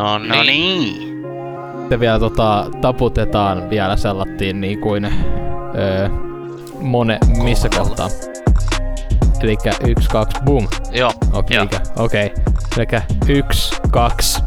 [0.00, 0.28] No niin.
[0.28, 1.10] No niin.
[1.80, 6.08] Sitten vielä tota, taputetaan vielä sellattiin niin kuin öö,
[6.80, 8.08] mone, missä kohtaa.
[9.42, 10.68] Elikkä yksi, kaksi, boom.
[10.92, 11.12] Joo.
[11.32, 12.26] Okei, okay, okei.
[12.26, 12.44] Okay.
[12.76, 14.42] Elikkä yksi, kaksi,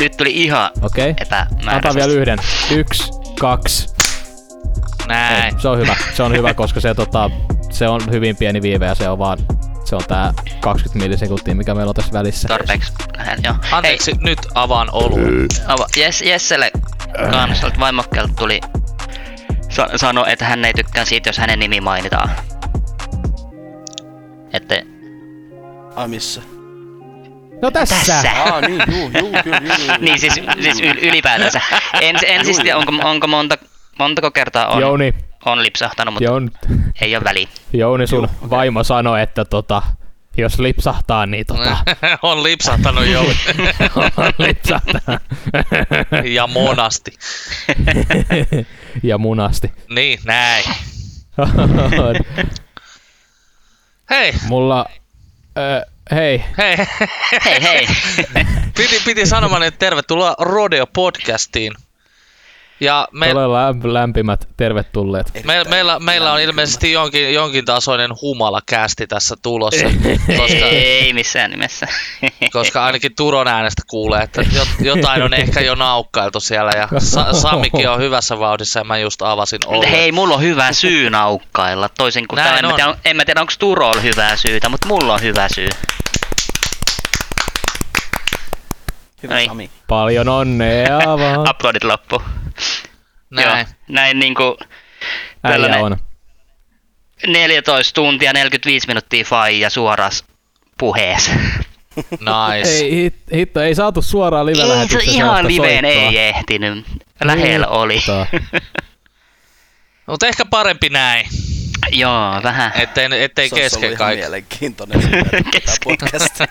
[0.00, 1.10] Nyt tuli ihan okei.
[1.10, 1.26] Okay.
[1.26, 1.98] epämääräisesti.
[1.98, 2.38] Vielä yhden.
[2.70, 3.94] Yksi, kaksi.
[5.08, 5.44] Näin.
[5.44, 5.96] Ei, se on hyvä.
[6.14, 7.30] Se on hyvä, koska se, tota,
[7.70, 9.38] se on hyvin pieni viive ja se on vaan
[9.88, 12.48] se on tää 20 millisekuntia, mikä meillä on tässä välissä.
[12.48, 13.54] Tarpeeksi vähän, joo.
[13.72, 15.24] Anteeksi, nyt avaan oluen.
[15.26, 16.70] Hei, ava, Jess, Jesselle
[17.30, 18.60] Kaanaselta vaimokkeelta tuli
[19.68, 22.30] sa- sano, että hän ei tykkää siitä, jos hänen nimi mainitaan.
[24.52, 24.82] Että
[25.96, 26.40] Ai missä?
[27.62, 27.94] No tässä!
[27.94, 28.30] tässä.
[28.44, 29.96] Aa niin, juu, juu, kyllä, juu, juu.
[29.98, 31.60] Niin siis, siis yl- ylipäätänsä.
[32.00, 33.58] En, en siis tiedä, onko, onko monta,
[33.98, 36.48] montako kertaa on, Jouni, on lipsahtanut, mutta Jouni,
[37.00, 37.48] ei ole väliä.
[37.72, 38.50] Jouni sun Joo, okei.
[38.50, 39.82] vaimo sanoi, että tota,
[40.36, 41.76] jos lipsahtaa, niin tota,
[42.22, 43.22] on lipsahtanut jo.
[44.46, 45.18] lipsahtaa.
[46.34, 47.12] ja monasti.
[49.02, 49.72] ja munasti.
[49.88, 50.64] Niin, näin.
[54.10, 54.86] Hei, Mulla,
[55.58, 56.76] ö, hei, hei.
[57.44, 57.86] Hei hei!
[58.76, 61.72] Piti, piti sanomaan, että tervetuloa Rodeo Podcastiin.
[62.80, 65.32] Ja me, todella lämp- lämpimät tervetulleet.
[65.44, 69.84] me, meillä, meillä on ilmeisesti jonkin, jonkin tasoinen humala kästi tässä tulossa,
[70.38, 71.86] koska, ei missään nimessä.
[72.52, 77.32] koska ainakin Turon äänestä kuulee, että jot- jotain on ehkä jo naukkailtu siellä ja Sa-
[77.32, 79.90] Samikin on hyvässä vauhdissa ja mä just avasin oluen.
[79.90, 81.88] hei, mulla on hyvä syy naukkailla.
[81.98, 84.88] Toisin kuin Näin tää, en, mä tiedä, en mä tiedä, onko Turolla hyvää syytä, mutta
[84.88, 85.68] mulla on hyvä syy.
[89.22, 89.46] Hyvä Ai.
[89.46, 89.70] Sami.
[89.86, 91.40] Paljon onnea vaan.
[91.50, 92.22] Uploadit loppu.
[93.30, 93.48] Näin.
[93.58, 94.58] Joo, näin niinku
[95.42, 95.96] tällainen- on.
[97.26, 100.24] 14 tuntia 45 minuuttia faija suoras
[100.78, 101.30] puheessa.
[101.98, 102.70] Nice.
[102.84, 106.02] Ei, hit, hitto, ei saatu suoraan Ei se live-lähetyksessä ihan liveen soittoa.
[106.10, 106.86] ei ehtinyt.
[107.24, 107.94] Lähellä oli.
[107.96, 108.26] Hittoa.
[110.06, 111.26] Mutta ehkä parempi näin,
[111.92, 112.72] Joo, vähän.
[112.74, 114.20] ettei, ettei Se kesken ollut ihan kaikki.
[114.22, 115.00] mielenkiintoinen
[115.50, 115.96] Kesken.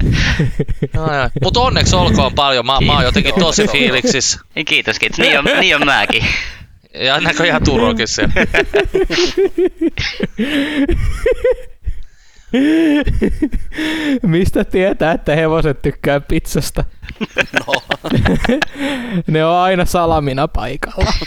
[0.00, 1.30] podcastia.
[1.44, 2.66] Mutta onneksi olkoon paljon.
[2.66, 4.40] Mä, mä oon jotenkin tosi fiiliksissä.
[4.56, 5.18] Ei, Kiitos, kiitos.
[5.18, 6.24] Niin on, niin on mäkin.
[6.94, 8.32] Ja näköjään Turokin siellä.
[14.22, 16.84] Mistä tietää, että hevoset tykkää pizzasta?
[17.52, 17.74] No,
[19.26, 21.12] ne on aina salamina paikalla.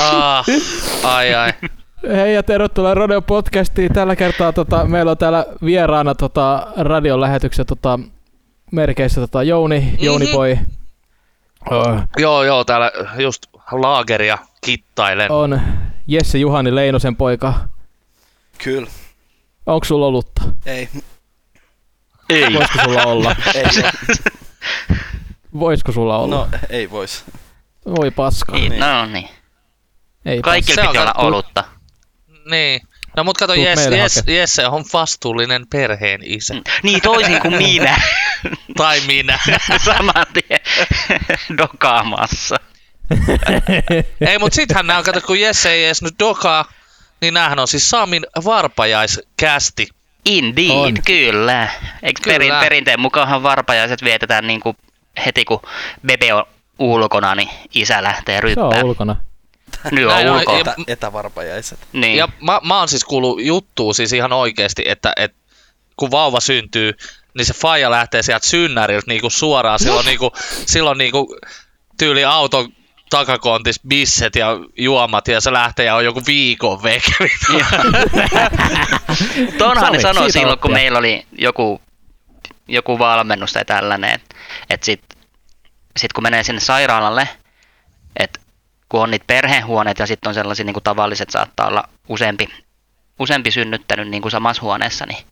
[0.00, 0.44] Ah,
[1.02, 1.52] ai ai.
[2.02, 3.92] Hei ja tervetuloa Radio Podcastiin.
[3.92, 7.98] Tällä kertaa tota, meillä on täällä vieraana tota, radion lähetyksen tota,
[8.72, 10.34] merkeissä tota, Jouni, Jouni Mhm.
[10.34, 10.56] Boy.
[11.70, 13.42] Oh, Joo, joo, täällä just
[13.72, 15.30] laageria kittailen.
[15.32, 15.60] on
[16.06, 17.54] Jesse Juhani Leinosen poika.
[18.64, 18.88] kyllä.
[19.66, 20.42] Onko sulla olutta?
[20.66, 20.88] Ei,
[22.30, 22.54] Ei.
[22.54, 23.36] Voisiko sulla olla?
[23.54, 23.64] ei.
[25.58, 26.36] Voisiko sulla olla?
[26.36, 27.24] No, ei vois.
[27.96, 28.52] Voi paska.
[28.52, 29.28] Niin, no niin.
[30.24, 31.64] Ei Kaikilla piti olla olutta.
[32.50, 32.80] Niin.
[33.16, 34.22] No mut kato, Jesse, meille Jesse.
[34.26, 36.54] Jesse on vastuullinen perheen isä.
[36.82, 38.00] Niin toisin kuin minä.
[38.76, 39.38] Tai minä.
[39.84, 40.60] Saman tien
[41.58, 42.56] dokaamassa.
[44.28, 46.72] ei, mut sittenhän nää on, kato, kun Jesse ei edes nyt dokaa,
[47.20, 49.88] niin näähän on siis Samin varpajaiskästi.
[50.24, 50.94] Indeed, On.
[51.06, 51.68] kyllä.
[52.02, 52.34] Eikö Kyllä.
[52.34, 54.76] perin, perinteen mukaanhan varpajaiset vietetään niin kuin
[55.26, 55.60] heti kun
[56.06, 56.44] bebe on
[56.78, 58.66] ulkona, niin isä lähtee Se ryppään.
[58.68, 59.16] on ulkona.
[59.90, 60.58] Nyt on Näin on, ulkona.
[60.58, 61.78] ja- Etä, etävarpajaiset.
[61.92, 62.16] Niin.
[62.16, 65.38] Ja mä, mä oon siis kuullut juttua siis ihan oikeesti, että, että
[65.96, 66.92] kun vauva syntyy,
[67.34, 69.78] niin se faija lähtee sieltä synnäriltä niinku suoraan.
[69.78, 70.32] Silloin, niinku,
[70.66, 71.36] silloin niinku
[71.98, 72.72] tyyli auton
[73.10, 74.46] takakontis bisset ja
[74.78, 77.12] juomat ja se lähtee ja on joku viikon veke.
[79.58, 80.82] Tonhan ne sanoi silloin, kun oppia.
[80.82, 81.80] meillä oli joku,
[82.68, 84.36] joku valmennus tai tällainen, että
[84.70, 85.00] et sit,
[85.96, 87.28] sit kun menee sinne sairaalalle,
[88.16, 88.40] että
[88.88, 92.48] kun on niitä perhehuoneita ja sitten on sellaisia niin kuin tavalliset, saattaa olla useampi,
[93.18, 95.24] useampi synnyttänyt niin kuin samassa huoneessa, niin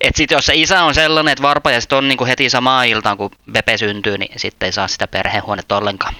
[0.00, 3.16] et sit jos se isä on sellainen, että varpajaiset on niin kuin heti samaan iltaan,
[3.16, 6.14] kun Pepe syntyy, niin sitten ei saa sitä perhehuonetta ollenkaan.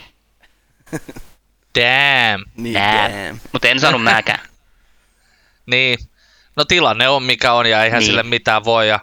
[1.78, 2.44] Damn.
[2.56, 3.08] Niin, Nää.
[3.08, 3.40] damn.
[3.52, 4.40] Mutta en sanonut mäkään.
[5.66, 5.98] Niin.
[6.56, 8.06] No tilanne on mikä on ja eihän Niin.
[8.06, 8.88] sille mitään voi.
[8.88, 9.00] Ja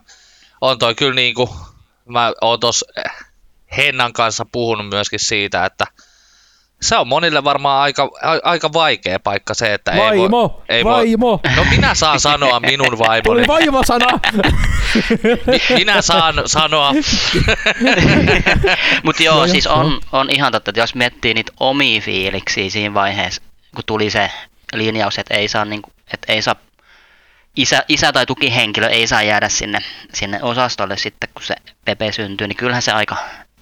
[0.62, 1.56] on toi kyllä niinku,
[2.06, 3.12] mä oon tos eh,
[3.78, 5.86] Hennan kanssa puhunut myöskin siitä, että
[6.86, 8.10] se on monille varmaan aika, a,
[8.44, 10.30] aika vaikea paikka se, että ei Vaimo!
[10.30, 11.28] voi, ei vaimo!
[11.28, 13.22] Voi, no minä saan sanoa minun vaimoni.
[13.24, 14.08] Tuli vaimo-sana!
[15.48, 16.94] Mi- minä saan sanoa.
[19.04, 22.94] Mutta joo, Joo, siis on, on ihan totta, että jos miettii niitä omia fiiliksiä siinä
[22.94, 23.42] vaiheessa,
[23.76, 24.32] kun tuli se
[24.74, 26.56] linjaus, että ei saa, niinku, että ei saa
[27.56, 29.80] isä, isä tai tukihenkilö ei saa jäädä sinne,
[30.14, 31.56] sinne osastolle sitten, kun se
[31.86, 33.16] Pepe syntyy, niin kyllähän se aika,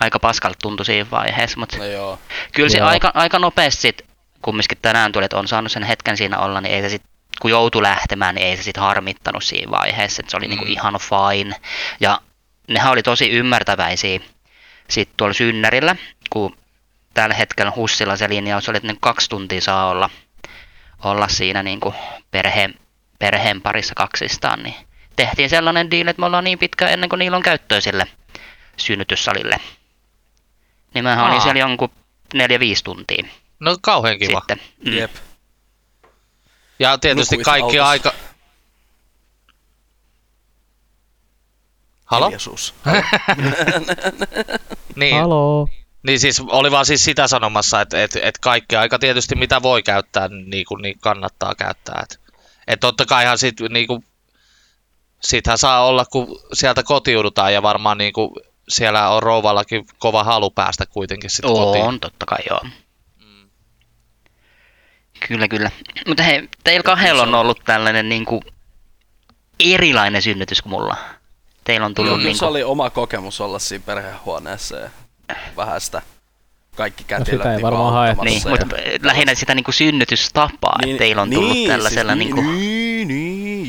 [0.04, 2.20] aika paskalta tuntui siinä vaiheessa, mutta No joo.
[2.54, 2.88] kyllä se Joo.
[2.88, 4.02] aika, aika nopeasti sit,
[4.42, 7.04] kumminkin tänään tuli, että on saanut sen hetken siinä olla, niin ei se sit,
[7.42, 10.72] kun joutui lähtemään, niin ei se sitten harmittanut siinä vaiheessa, että se oli niinku Mm.
[10.72, 11.56] ihan fine.
[12.00, 12.22] Ja
[12.68, 14.20] nehän oli tosi ymmärtäväisiä
[14.90, 15.96] sitten tuolla synnärillä,
[16.30, 16.58] kun
[17.14, 20.10] tällä hetkellä Hussilla se linjaus oli, että ne kaksi tuntia saa olla,
[21.04, 21.94] olla siinä niinku
[22.32, 22.74] perheen,
[23.20, 24.76] perheen parissa kaksistaan, niin
[25.16, 28.08] tehtiin sellainen diili, että me ollaan niin pitkä ennen kuin niillä on käyttöä sille
[28.78, 29.60] synnytyssalille.
[30.94, 31.90] Niin mähän olin siellä jonkun
[32.34, 33.24] neljä viisi tuntia
[33.60, 34.40] No kauhean kiva.
[34.40, 34.62] sitten.
[34.86, 34.94] Mm.
[34.94, 35.12] Jep.
[36.80, 37.90] Ja tietysti Nukuit kaikki autossa.
[37.90, 38.14] aika...
[42.06, 42.26] Halo?
[42.26, 42.74] Hiljaisuus.
[44.96, 45.68] Niin, Haloo.
[46.08, 49.84] niin siis oli vaan siis sitä sanomassa, että et, et kaikki aika tietysti mitä voi
[49.84, 52.04] käyttää, niin, kuin, niin kannattaa käyttää.
[52.04, 52.20] Et,
[52.68, 54.04] et totta kaihan sit niinku,
[55.22, 60.86] sithän saa olla, kun sieltä kotiudutaan ja varmaan niinku, siellä on rouvallakin kova halu päästä
[60.86, 61.86] kuitenkin sit kotiin.
[61.86, 62.62] On, totta kai joo.
[65.28, 65.72] Kyllä, kyllä.
[66.08, 68.42] Mutta hei, teillä kahdella on ollut tällainen niin kuin,
[69.60, 70.98] erilainen synnytys kuin mulla.
[71.64, 74.90] Teillä on Joo, tullut kyllä niin se kuin, oli oma kokemus olla siinä perhehuoneessa ja
[75.58, 76.02] vähän sitä
[76.76, 78.24] kaikki kätilöt ei niinku varmaan haettu.
[78.24, 82.14] niin, mutta ja- lähinnä sitä niin kuin synnytystapaa, niin, että teillä on tullut niin, tällaisella
[82.14, 82.73] siis, niin kuin, niin, juu.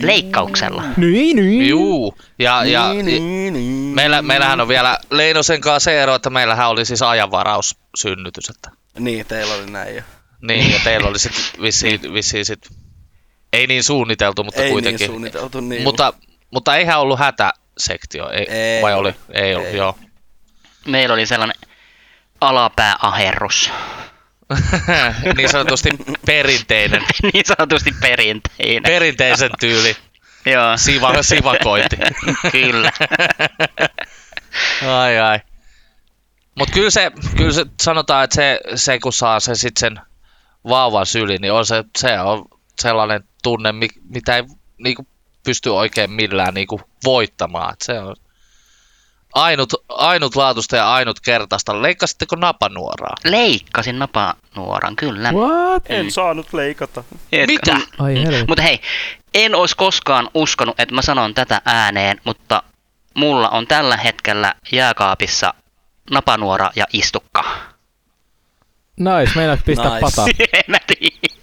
[0.06, 0.82] Leikkauksella.
[0.96, 1.68] Niin, niin.
[1.68, 3.94] Juu, ja, ja niin, niin, niin.
[3.94, 8.48] meillä, meillähän on vielä Leinosen kanssa se ero, että meillähän oli siis ajanvaraus synnytys.
[8.50, 10.02] Että, Niin, teillä oli näin jo.
[10.42, 12.68] niin, ja teillä oli sitten vissiin, vissiin sit,
[13.52, 14.98] ei niin suunniteltu, mutta ei kuitenkin.
[14.98, 15.82] niin suunniteltu, niin.
[15.82, 16.12] mutta,
[16.50, 19.14] mutta eihän ollut hätäsektio, ei, Ei vai ollut.
[19.28, 19.36] oli?
[19.42, 19.76] Ei ollut, Ei.
[19.76, 19.98] joo.
[20.86, 21.56] Meillä oli sellainen
[22.40, 23.70] alapääaherrus.
[25.36, 25.88] niin sanotusti
[26.26, 27.02] perinteinen,
[27.32, 28.82] niin sanotusti perinteinen.
[28.82, 29.96] perinteisen tyyli
[30.52, 31.96] Joo, siva, sivakointi.
[32.52, 32.92] kyllä.
[34.88, 35.38] ai ai.
[36.58, 40.00] Mut kyllä se, kyllä se sanotaan, että se, se kun saa se sit sen
[40.68, 42.44] vauvan syli, niin on se, se on
[42.80, 44.44] sellainen tunne, mi- mitä ei
[44.78, 45.06] niinku,
[45.44, 47.72] pysty oikein millään niinku, voittamaan.
[47.72, 48.16] Et se on
[49.34, 51.82] ainut, ainutlaatuista ja ainutkertaista.
[51.82, 53.14] Leikkasitteko napanuoraa?
[53.24, 55.32] Leikkasin napanuoran, kyllä.
[55.32, 55.82] What?
[55.88, 57.04] En saanut leikata.
[57.32, 57.76] Et- Mitä?
[57.98, 58.44] Ai helvetti.
[58.48, 58.80] Mutta hei,
[59.34, 62.62] en olisi koskaan uskonut, että mä sanon tätä ääneen, mutta
[63.14, 65.54] mulla on tällä hetkellä jääkaapissa
[66.10, 67.44] napanuora ja istukka.
[68.96, 70.00] Nice, meinaat pistää Nice.
[70.00, 70.24] pata.
[70.52, 71.33] en mä tiedä.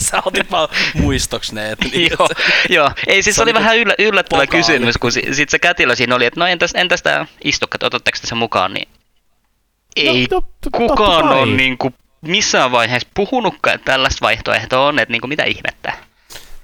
[0.10, 2.28] Sä otit vaan muistoksi ne, että niin, joo,
[2.76, 6.14] joo, ei siis Se oli vähän yllä, yllättävä kysymys, kun si, sit se kätilö siinä
[6.14, 8.88] oli, että no entäs, entäs tämä istukka, otatteko te sen mukaan, niin
[9.96, 11.38] ei No, to- to- kukaan kai.
[11.38, 15.92] on niinku missään vaiheessa puhunutkaan, että tällaista vaihtoehtoa on, että niinku mitä ihmettä.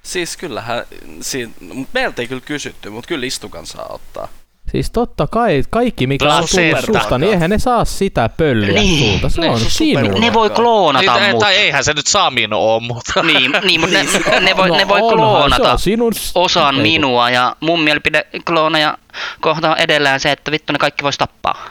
[0.02, 0.84] Siis kyllähän,
[1.20, 4.28] siinä, mut meiltä ei kyllä kysytty, mutta kyllä istukan saa ottaa.
[4.72, 7.00] Siis totta kai, kaikki mikä on tullut Placenta.
[7.00, 9.12] susta, niin eihän ne saa sitä pölliä Niin.
[9.12, 9.28] sulta.
[9.28, 10.04] Se Niin, on se on sinun.
[10.06, 11.38] super- Ne voi kloonata Niin, mut.
[11.40, 13.22] tai eihän se nyt Samin oo, mutta...
[13.22, 16.12] Niin, niin mutta ne, ne, voi, No ne voi onhan, se kloonata on sinun...
[16.34, 18.98] osan Ei minua ja mun mielipide kloonaja
[19.40, 21.68] kohta on edellään se, että vittu ne kaikki vois tappaa.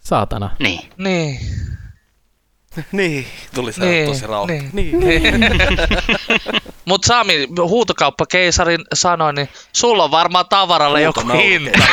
[0.00, 0.50] Saatana.
[0.58, 0.80] Niin.
[0.96, 1.38] Niin.
[2.92, 4.46] Niin, tuli se Niin, tosi rauha.
[4.46, 4.70] niin.
[4.72, 4.92] Niin.
[6.84, 11.78] Mut Sami, huutokauppakeisarin sanoi, niin sulla on varmaan tavaralle joku hinta.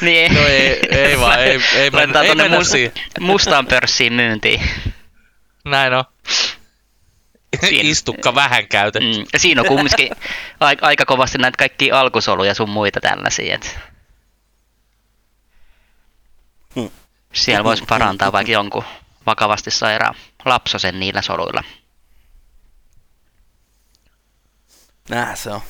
[0.00, 0.34] Niin.
[0.34, 2.92] No ei, ei vaan, ei, ei, mennä, ei mennä mus- siihen.
[3.20, 4.60] mustaan pörssiin myyntiin.
[5.64, 6.04] Näin on.
[7.60, 7.88] Siinä.
[7.90, 9.18] Istukka vähän käytetty.
[9.18, 9.24] Mm.
[9.32, 10.10] Ja siinä on kumminkin
[10.60, 13.54] aika, aika kovasti näitä kaikkia alkusoluja sun muita tällaisia.
[13.54, 13.78] Et
[16.74, 16.90] Hmm.
[17.32, 18.84] Siellä voisi parantaa vaikka jonkun
[19.26, 21.64] vakavasti sairaan lapsosen niillä soluilla.
[25.10, 25.60] Nää se on.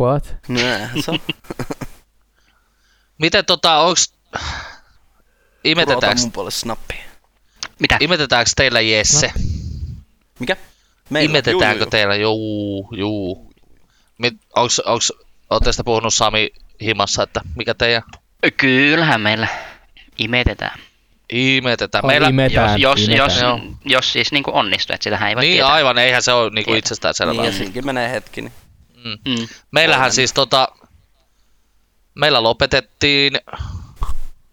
[0.00, 0.36] What?
[0.48, 1.18] Nää se on.
[3.22, 4.12] Miten tota, onks...
[5.64, 6.94] Imetetäänkö, mun puolelle snappi.
[7.78, 7.96] Mitä?
[8.00, 9.32] imetetäänkö teillä Jesse?
[10.38, 10.56] Mikä?
[11.20, 11.90] Imetetäänkö Juu, juu.
[11.90, 12.14] teillä?
[12.14, 13.52] Juu, juu.
[14.18, 15.12] Mit, onks, onks,
[15.50, 18.02] ootte sitä puhunut Sami himassa, että mikä teidän
[18.56, 19.48] Kyllähän meillä
[20.24, 20.80] imetetään.
[21.32, 22.06] imetetään?
[22.06, 23.30] Meillä, imetään, jos, jos, imetään.
[23.30, 23.60] jos, Joo.
[23.84, 25.72] jos siis niin onnistuu, että sitähän ei voi niin tietää.
[25.72, 26.78] aivan, eihän se ole niinku Tietää.
[26.78, 27.34] itsestään selvää.
[27.34, 28.40] Niin, ja siinäkin menee hetki.
[28.42, 28.52] Niin.
[29.04, 29.18] Mm.
[29.32, 29.48] Mm.
[29.70, 30.14] Meillähän Toinen.
[30.14, 30.68] siis tota,
[32.14, 33.32] meillä lopetettiin,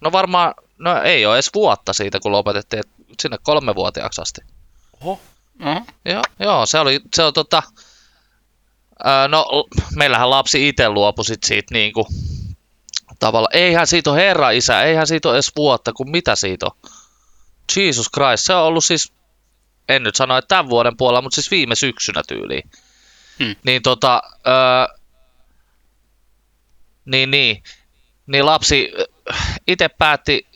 [0.02, 2.88] no varmaan, no ei ole edes vuotta siitä kun lopetettiin, et
[3.22, 4.42] sinne kolmevuotiaaksi asti.
[5.02, 5.22] Oho.
[5.60, 7.64] No, Joo, joo se oli, se on tota,
[9.04, 9.46] ää, no
[9.96, 12.08] meillähän lapsi itse luopui sit siitä niinku,
[13.20, 16.92] tavalla, eihän siitä ole herra isä, eihän siitä ole edes vuotta, kun mitä siitä on.
[17.76, 19.14] Jesus Christ, se on ollut siis
[19.90, 22.70] en nyt sano, että tämän vuoden puolella, mutta siis viime syksynä tyyliin.
[23.40, 23.56] Hmm.
[23.64, 24.96] Niin tota, öö,
[27.06, 27.64] niin, niin,
[28.28, 28.92] niin lapsi
[29.68, 30.48] itse päätti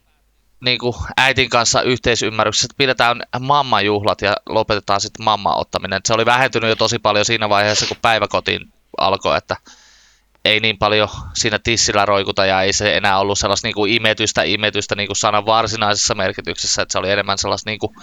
[0.62, 5.98] niin kuin äitin kanssa yhteisymmärryksessä, että pidetään mammajuhlat ja lopetetaan sitten mamman ottaminen.
[5.98, 9.56] Et se oli vähentynyt jo tosi paljon siinä vaiheessa, kun päiväkotiin alkoi, että
[10.46, 14.44] ei niin paljon siinä tissillä roikuta ja ei se enää ollut sellaista niin kuin imetystä
[14.44, 17.96] imetystä niin kuin sanan varsinaisessa merkityksessä, että se oli enemmän sellaista niin kuin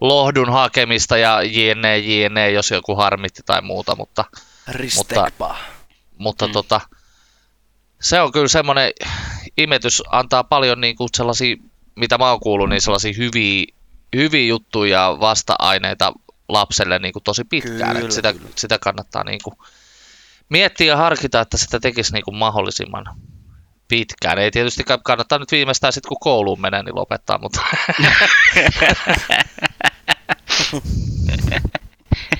[0.00, 4.24] lohdun hakemista ja jne, jne, jos joku harmitti tai muuta, mutta,
[4.68, 5.56] Ristekpa.
[6.18, 6.52] mutta mm.
[6.52, 6.80] tota,
[8.00, 8.92] se on kyllä semmoinen,
[9.58, 11.56] imetys antaa paljon niin kuin sellaisia,
[11.94, 13.64] mitä mä oon kuullut, niin sellaisia hyviä,
[14.16, 16.12] hyviä juttuja ja vasta-aineita
[16.48, 17.78] lapselle niin kuin tosi pitkään.
[17.78, 18.48] Kyllä, että sitä, kyllä.
[18.56, 19.56] sitä kannattaa niin kuin
[20.48, 23.04] miettiä ja harkita, että sitä tekisi niin kuin mahdollisimman
[23.88, 24.38] pitkään.
[24.38, 27.60] Ei tietysti kannattaa nyt viimeistään sitten, kun kouluun menee, niin lopettaa, mutta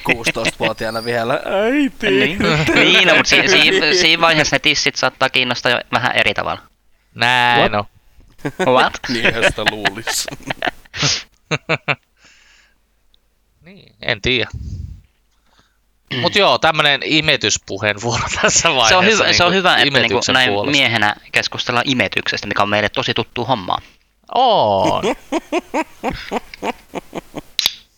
[0.09, 1.41] 16-vuotiaana vielä.
[1.45, 2.11] Äiti.
[2.11, 2.39] niin,
[2.75, 6.63] niin no, mutta si- si- siinä vaiheessa ne tissit saattaa kiinnostaa jo vähän eri tavalla.
[7.15, 7.85] näin on.
[8.67, 8.93] What?
[9.13, 10.29] Niinhän sitä luulisi.
[13.61, 14.51] Niin, en tiedä.
[16.15, 18.89] Mutta joo, tämmönen imetyspuheenvuoro tässä vaiheessa.
[18.89, 20.71] Se on hyvä, niin se on kuin hyvä että niinku imetyksen näin puolesta.
[20.71, 23.81] miehenä keskustellaan imetyksestä, mikä on meille tosi tuttu hommaa.
[24.35, 25.03] On.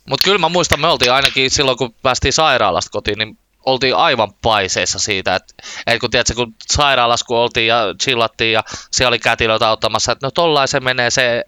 [0.08, 4.32] Mutta kyllä mä muistan, me oltiin ainakin silloin, kun päästiin sairaalasta kotiin, niin oltiin aivan
[4.42, 5.54] paiseissa siitä, että,
[5.86, 10.26] että kun, tiedätkö, kun sairaalassa kun oltiin ja chillattiin ja siellä oli kätilöitä auttamassa, että
[10.26, 11.44] no tollain se menee se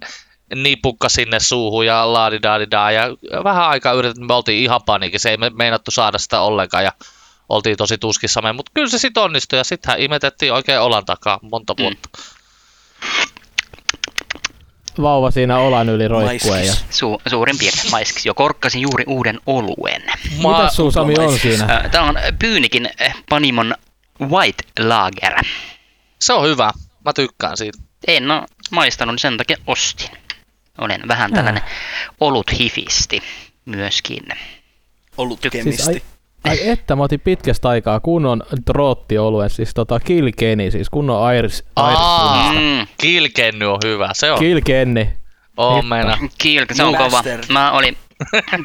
[0.54, 3.02] nipukka sinne suuhun ja laadidaadidaa ja
[3.44, 6.92] vähän aikaa yritettiin, me oltiin ihan paniikissa, ei me meinattu saada sitä ollenkaan ja
[7.48, 11.74] oltiin tosi tuskissamme, mutta kyllä se sitten onnistui ja sittenhän imetettiin oikein olan takaa monta
[11.78, 12.08] vuotta.
[15.02, 16.66] Vauva siinä olan yli roikkuen.
[16.66, 16.72] Ja...
[16.72, 17.00] Maiskis.
[17.00, 18.28] Su- suurin piirtein maiskiksi.
[18.28, 20.02] Jo korkkasin juuri uuden oluen.
[20.36, 21.88] Mitäs sun Sami on siinä?
[21.92, 22.90] Tämä on Pyynikin
[23.28, 23.74] Panimon
[24.20, 25.44] White Lager.
[26.18, 26.70] Se on hyvä,
[27.04, 27.78] mä tykkään siitä.
[28.08, 30.10] En ole maistanut, niin sen takia ostin.
[30.78, 31.62] Olen vähän tällainen
[32.20, 33.22] olut hifisti
[33.64, 34.22] myöskin.
[35.16, 35.82] Ollut Siis kemisti.
[35.82, 36.02] Siis,
[36.44, 41.22] ai, ai että, mä otin pitkästä aikaa kunnon droottioluen, siis tota Kilkeni, siis kunnon
[41.76, 42.60] Aa, punaista.
[42.60, 44.38] Mm, Kilkenny on hyvä, se on.
[44.38, 45.12] Kilkenni.
[45.56, 46.18] on meina.
[46.38, 47.22] Kiiltä, se on kova.
[47.48, 47.96] Mä olin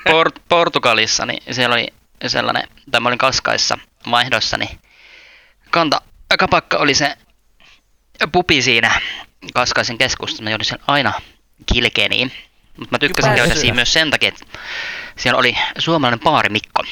[0.09, 1.87] Port- Portugalissa, niin siellä oli
[2.27, 3.77] sellainen, tai mä olin Kaskaissa
[4.11, 4.79] vaihdossa, niin
[5.71, 6.01] kanta
[6.39, 7.15] kapakka oli se
[8.31, 9.01] pupi siinä
[9.53, 10.43] Kaskaisen keskustassa.
[10.43, 11.13] Mä joudun sen aina
[11.73, 12.31] kilkeniin.
[12.77, 14.45] Mutta mä tykkäsin Kyllä, käydä siinä myös sen takia, että
[15.17, 16.83] siellä oli suomalainen paari Mikko.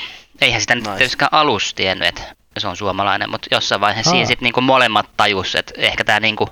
[0.42, 0.98] Eihän sitä nyt Nice.
[0.98, 4.28] tietystikään alussa tiennyt, että se on suomalainen, mutta jossain vaiheessa siinä Aa.
[4.28, 6.50] sitten niinku molemmat tajus, että ehkä tämä niinku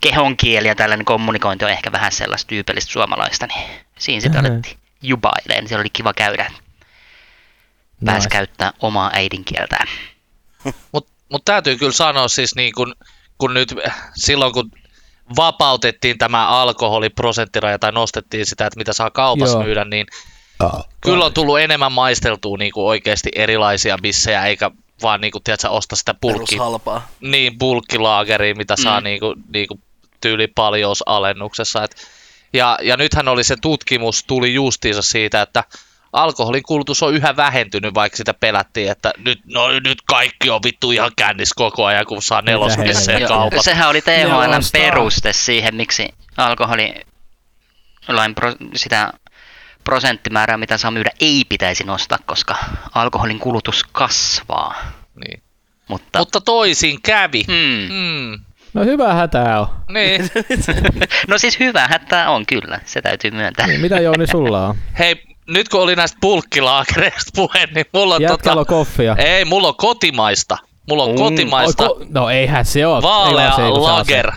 [0.00, 4.52] kehon kieli ja tällainen kommunikointi on ehkä vähän sellaista tyypillistä suomalaista, niin siinä sitten Mhm.
[4.52, 5.68] alettiin jubaileen.
[5.68, 6.50] Siellä oli kiva käydä.
[8.04, 8.28] Pääsi Nice.
[8.36, 9.88] käyttää omaa äidinkieltään.
[10.92, 12.94] Mutta mut täytyy kyllä sanoa siis niin kun,
[13.38, 13.74] kun nyt
[14.14, 14.70] silloin kun
[15.36, 19.62] vapautettiin tämä alkoholiprosenttiraja tai nostettiin sitä, että mitä saa kaupassa Joo.
[19.64, 20.06] myydä, niin
[21.00, 24.70] kyllä on tullut enemmän maisteltua niin kuin oikeasti erilaisia bissejä, eikä
[25.02, 27.08] vaan niin kuin, tiedätkö, osta sitä pulkki, Perushalpaa.
[27.20, 29.04] niin bulkkilaageria, mitä saa Mm.
[29.04, 29.82] niin kuin, niin kuin
[30.20, 31.84] tyyli paljousalennuksessa.
[31.84, 31.96] Et,
[32.52, 35.64] ja, ja nythän oli se tutkimus, tuli justiinsa siitä, että
[36.14, 40.90] alkoholin kulutus on yhä vähentynyt, vaikka sitä pelättiin, että nyt, no, nyt kaikki on vittu
[40.90, 43.62] ihan kännis koko ajan, kun saa nelosmisseen kaupasta.
[43.62, 47.04] Sehän oli THL peruste siihen, miksi alkoholilain
[48.34, 49.12] pro, sitä
[49.84, 52.56] prosenttimäärää, mitä saa myydä, ei pitäisi nostaa, koska
[52.94, 54.74] alkoholin kulutus kasvaa.
[55.24, 55.42] Niin.
[55.88, 57.44] Mutta, Mutta toisin kävi.
[57.46, 57.94] hmm.
[57.94, 58.40] Mm.
[58.74, 59.68] No hyvä hätää on.
[59.88, 60.30] Niin.
[61.28, 63.66] No siis hyvä tämä on kyllä, se täytyy myöntää.
[63.66, 64.76] Niin, mitä Jouni sulla on?
[64.98, 68.68] Hei, nyt kun oli näistä bulkkilaakereista puhe, niin mulla on Jätkällä tota...
[68.68, 69.16] koffia.
[69.18, 70.58] Ei, mulla on kotimaista.
[70.88, 71.16] Mulla on Mm.
[71.16, 73.02] kotimaista ko- no eihän se oo.
[73.02, 74.32] vaalea se, lager.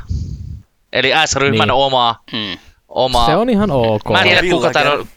[0.94, 1.72] Eli S-ryhmän Niin.
[1.72, 2.58] omaa, Hmm.
[2.88, 3.26] omaa.
[3.26, 4.10] Se on ihan ok.
[4.10, 5.08] Mä en tiedä, kuka tän on,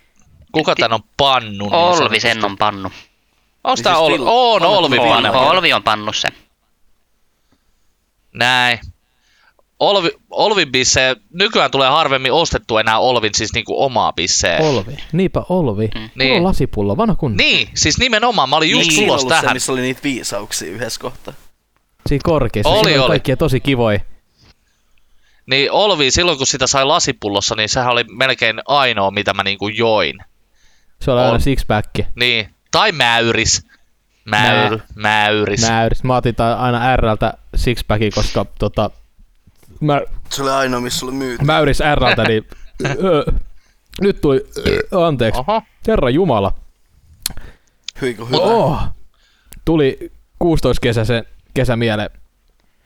[0.52, 1.64] kuka tän on pannu.
[1.64, 2.90] niin Olvi sen on pannu.
[3.64, 4.16] Onks Niin tää siis Olvi?
[4.18, 5.28] Vill- On, on- Olvi on- pannu.
[5.38, 6.28] On, Olvi on pannu se.
[8.34, 8.78] Näin.
[9.80, 14.58] Olvi, Olvin bissejä, nykyään tulee harvemmin ostettu enää Olvin siis niinku omaa bisseä.
[14.58, 14.96] Olvi.
[15.12, 15.86] Niinpä Olvi.
[15.94, 16.00] Mm.
[16.00, 16.36] Mulla Niin.
[16.36, 17.36] on lasipullo, vanha kun.
[17.36, 19.56] Niin, siis nimenomaan, mä olin just Niin, niin, tulos ollut se, tähän.
[19.56, 21.34] missä oli niitä viisauksia yhdessä kohtaa.
[22.06, 22.68] Siinä korkeassa.
[22.70, 23.08] Oli, Siinä oli.
[23.08, 24.00] kaikkia tosi kivoja.
[25.46, 29.68] Niin Olvi, silloin kun sitä sai lasipullossa, niin sehän oli melkein ainoa, mitä mä niinku
[29.68, 30.18] join.
[31.02, 31.40] Se oli aina On.
[31.40, 31.90] sixpack.
[32.14, 33.66] Niin, tai mäyris.
[34.24, 35.68] Mäyr, mäyris.
[35.68, 36.04] Mäyris.
[36.04, 38.90] Mä otin aina Rltä sixpackin, koska tota,
[39.80, 41.44] mä, Se oli ainoa, missä oli myyty.
[41.44, 42.44] mäyris Rltä, niin
[43.04, 43.32] ö,
[44.00, 44.40] Nyt tuli,
[45.06, 45.62] anteeksi, Oho.
[45.88, 46.52] Herra Jumala.
[48.00, 48.36] Hyi hyvä.
[48.36, 48.80] Oh.
[49.64, 52.10] Tuli 16 kesäsen kesä mieleen.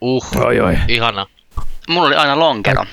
[0.00, 0.78] Uh, Oi oi.
[0.88, 1.26] ihana.
[1.88, 2.84] Mulla oli aina lonkero.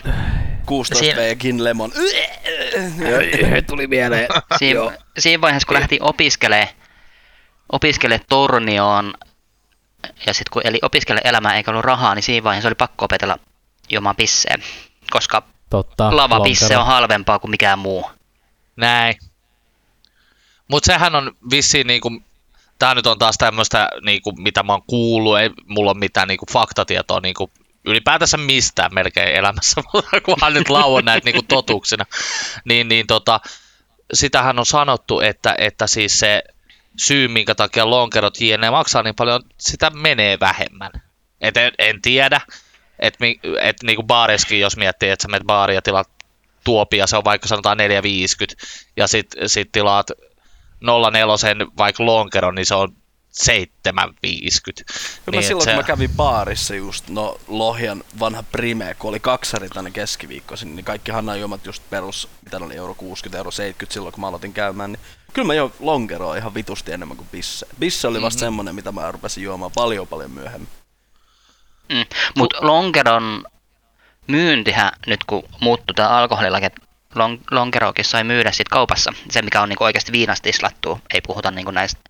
[0.66, 1.92] 16 Siinä- V Gin Lemon.
[3.68, 4.28] Tuli mieleen.
[4.60, 4.78] Siin,
[5.20, 6.70] siinä vaiheessa, kun lähti opiskelee,
[7.72, 9.14] opiskele Tornioon,
[10.28, 13.38] ja sitten kun eli opiskele elämää eikä ollut rahaa, niin siinä vaiheessa oli pakko opetella
[13.92, 14.64] juomaan pisseen.
[15.12, 16.16] Koska Totta.
[16.16, 16.82] lavapisse lonkero.
[16.82, 18.12] on halvempaa kuin mikään muu.
[18.76, 19.16] Näin.
[20.68, 22.22] Mut sehän on vissiin niinku,
[22.80, 26.46] tää nyt on taas tämmöstä niinku, mitä mä oon kuullut, ei mulla ole mitään niinku
[26.52, 27.52] faktatietoa niinku
[27.86, 32.06] ylipäätänsä mistään melkein elämässä, mutta kunhan nyt lauon näitä niinku totuuksina.
[32.66, 33.40] Niin, niin tota,
[34.14, 36.44] sitähän on sanottu, että, että siis se
[36.98, 38.70] syy, minkä takia lonkerot jne.
[38.70, 40.92] maksaa niin paljon, sitä menee vähemmän.
[41.42, 42.42] Et en, en tiedä,
[43.02, 43.26] että
[43.62, 46.10] et niinku baariskin, jos miettii, että sä menet baariin ja tilaat
[46.64, 48.66] tuopia, se on vaikka sanotaan 4,50,
[48.98, 50.08] ja sit, sit tilaat
[51.12, 52.94] 04 vaikka lonkeron, niin se on 7,50.
[53.54, 54.12] Kyllä
[55.32, 59.78] Niin, silloin, et kun mä kävin baarissa just, no Lohjan vanha Prime, kun oli kaksarit
[59.78, 64.22] aina keskiviikkoisin, niin kaikki hannajuomat just perus, mitä oli euro 60, euro 70 silloin, kun
[64.22, 65.00] mä aloitin käymään, niin
[65.34, 67.68] kyllä mä jo lonkeroa ihan vitusti enemmän kuin bisse.
[67.80, 68.46] Bisse oli vasta mm-hmm.
[68.46, 70.81] semmonen, mitä mä rupesin juomaan paljon paljon myöhemmin.
[71.92, 72.06] Mm.
[72.36, 73.44] Mutta lonkeron
[74.28, 76.82] myyntihän nyt kun muuttui tämä alkoholilaki, että
[77.16, 79.14] lon, lonkeroakin sai myydä sit kaupassa.
[79.30, 82.02] Se mikä on niinku oikeasti viinasta tislattu, ei puhuta niinku näistä,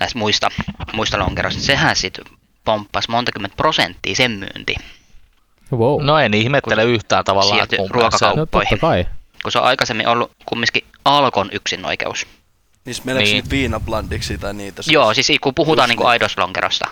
[0.00, 0.50] näistä muista,
[0.92, 1.62] muista lonkeroista.
[1.62, 2.24] Sehän sitten
[2.64, 4.74] pomppasi monta kymmentä prosenttia sen myynti.
[5.72, 6.04] Wow.
[6.04, 7.62] No en ihmettele yhtään tavallaan.
[7.62, 7.82] että se-
[8.32, 8.46] no.
[9.42, 12.26] Kun se on aikaisemmin ollut kumminkin Alkon yksinoikeus.
[12.84, 13.42] Niissä meneekö Niin.
[13.42, 13.50] niin.
[13.50, 14.82] viinablandiksi tai niitä?
[14.86, 16.10] Joo, siis kun puhutaan Just niinku niin.
[16.10, 16.84] aidoslonkerosta.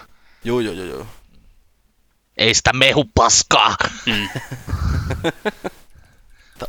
[0.44, 1.06] Joo, joo, joo, joo.
[2.36, 3.76] Ei sitä mehu paskaa.
[4.06, 4.28] Mm.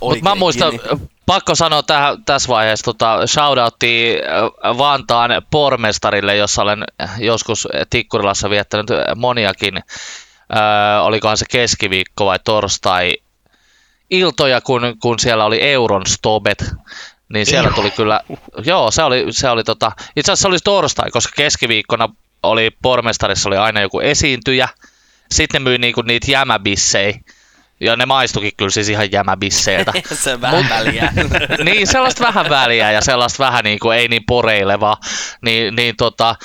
[0.01, 1.07] Mutta mä muistan, kiinni.
[1.25, 4.17] pakko sanoa tähän, tässä vaiheessa tota, shoutoutti
[4.63, 6.83] äh, Vantaan pormestarille, jossa olen
[7.17, 13.13] joskus Tikkurilassa viettänyt moniakin, äh, olikohan se keskiviikko vai torstai,
[14.09, 16.65] iltoja, kun, kun siellä oli Euron Stobet,
[17.33, 18.21] niin siellä tuli kyllä,
[18.65, 22.09] joo, se oli, se oli tota, itse asiassa se oli torstai, koska keskiviikkona
[22.43, 24.69] oli pormestarissa oli aina joku esiintyjä,
[25.33, 27.19] sitten ne myi niinku niitä jämäbissejä,
[27.79, 29.93] ja ne maistukin kyllä siis ihan jämäbisseiltä.
[30.13, 31.13] se vähän väliä.
[31.65, 34.97] niin, sellaista vähän väliä ja sellaista vähän niin kuin ei niin poreilevaa,
[35.41, 36.35] niin, niin tota,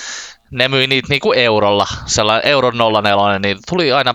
[0.51, 4.15] ne myi niitä niin kuin eurolla, sellainen euron 04, niin tuli aina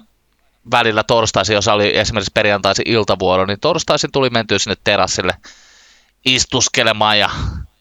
[0.72, 5.34] välillä torstaisin, jos oli esimerkiksi perjantaisin iltavuoro, niin torstaisin tuli mentyä sinne terassille
[6.26, 7.30] istuskelemaan ja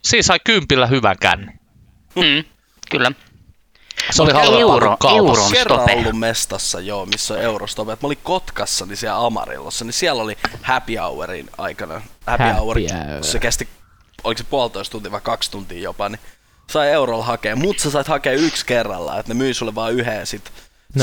[0.04, 1.52] siinä sai kympillä hyvän känni.
[2.16, 2.44] Mm.
[2.90, 3.12] Kyllä.
[4.10, 8.02] Se oli halvempaa euro- kuin euron- kerran ollut mestassa, joo, missä on Eurostopet.
[8.02, 11.94] Mä olin Kotkassa, niin siellä Amarillossa, niin siellä oli happy hourin aikana.
[11.94, 13.24] Happy, Happy hour, hour.
[13.24, 13.68] se kesti,
[14.24, 16.20] oliko se puolitoista tuntia vai kaksi tuntia jopa, niin
[16.70, 20.26] sai eurolla hakea, mutta sä sait hakea yksi kerralla, että ne myi sulle vaan yhden
[20.26, 20.52] sit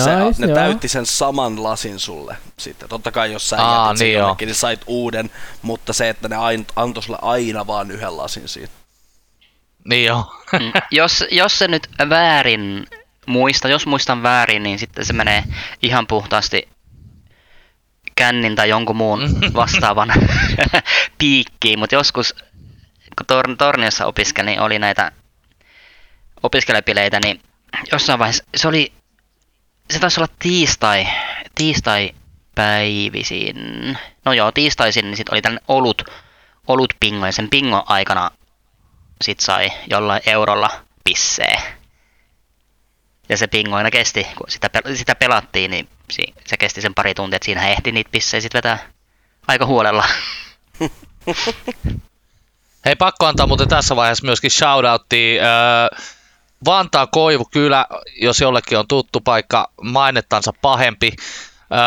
[0.03, 0.55] se, Nice, ne joo.
[0.55, 2.89] täytti sen saman lasin sulle sitten.
[2.89, 5.31] Totta kai jos sä Aa, jätit niin jonnekin, niin sait uuden,
[5.61, 6.35] mutta se, että ne
[6.75, 8.73] antoi sulle aina vaan yhden lasin siitä.
[9.85, 10.35] Niin joo.
[10.53, 10.71] Mm.
[10.91, 12.87] jos, jos se nyt väärin
[13.25, 15.43] muista, jos muistan väärin, niin sitten se menee
[15.81, 16.69] ihan puhtaasti
[18.15, 19.21] kännin tai jonkun muun
[19.53, 20.13] vastaavan
[21.19, 22.35] piikkiin, mutta joskus
[23.17, 25.11] kun Tor- Torniossa opiskelin, niin oli näitä
[26.43, 27.41] opiskelepileitä, niin
[27.91, 28.93] jossain vaiheessa se oli,
[29.89, 31.07] se taisi olla tiistai,
[31.55, 32.11] tiistai
[32.55, 36.01] päivisin, no joo, tiistaisin, niin sitten oli tällainen olut,
[36.67, 38.31] olut pingo, ja sen pingon aikana
[39.23, 40.69] sit sai jollain eurolla
[41.03, 41.61] pissee.
[43.29, 45.89] Ja se pingo aina kesti, kun sitä, pel- sitä pelattiin, niin
[46.47, 48.89] se kesti sen pari tuntia, että siinä ehti niitä pissejä sit vetää
[49.47, 50.05] aika huolella.
[52.85, 55.43] Hei, pakko antaa muuten tässä vaiheessa myöskin shoutouttia.
[55.43, 55.97] Öö,
[56.65, 57.85] Vantaa Koivukylä,
[58.21, 61.11] jos jollekin on tuttu paikka, mainettansa pahempi.
[61.71, 61.79] Öö,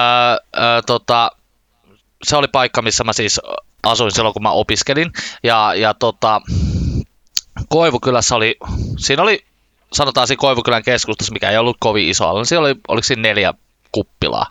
[0.62, 1.30] öö, tota,
[2.22, 3.40] se oli paikka, missä mä siis
[3.82, 5.12] asuin silloin, kun mä opiskelin.
[5.42, 6.40] Ja, ja tota,
[7.72, 8.56] Koivukylässä oli,
[8.98, 9.44] siinä oli,
[9.92, 13.54] sanotaan siinä Koivukylän keskustassa, mikä ei ollut kovin iso alue, siellä oli, oliko siinä neljä
[13.92, 14.46] kuppilaa.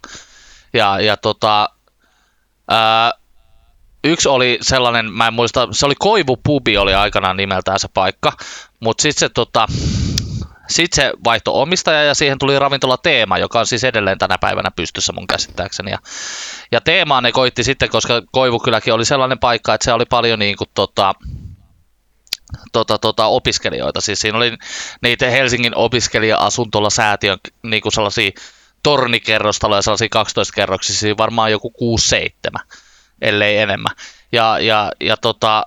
[0.73, 1.69] Ja, ja tota,
[2.71, 2.77] öö,
[4.03, 8.33] yksi oli sellainen, mä en muista, se oli Koivupubi oli aikanaan nimeltään se paikka,
[8.79, 9.67] mutta sitten se, tota,
[10.67, 14.71] sit se vaihtoi omistaja ja siihen tuli ravintola Teema, joka on siis edelleen tänä päivänä
[14.71, 15.91] pystyssä mun käsittääkseni.
[15.91, 15.97] Ja,
[16.71, 20.57] ja Teemaa ne koitti sitten, koska Koivukyläkin oli sellainen paikka, että se oli paljon niin
[20.57, 21.13] kuin, tota,
[22.71, 24.01] tota, tota, opiskelijoita.
[24.01, 24.57] Siis siinä oli
[25.01, 28.31] niitä Helsingin opiskelija-asuntola säätiön niin kuin sellaisia
[28.83, 31.73] tornikerrostaloja, sellaisia 12-kerroksisia, varmaan joku
[32.57, 32.59] 6-7
[33.21, 33.95] ellei enemmän.
[34.31, 35.65] Ja, ja, ja tota,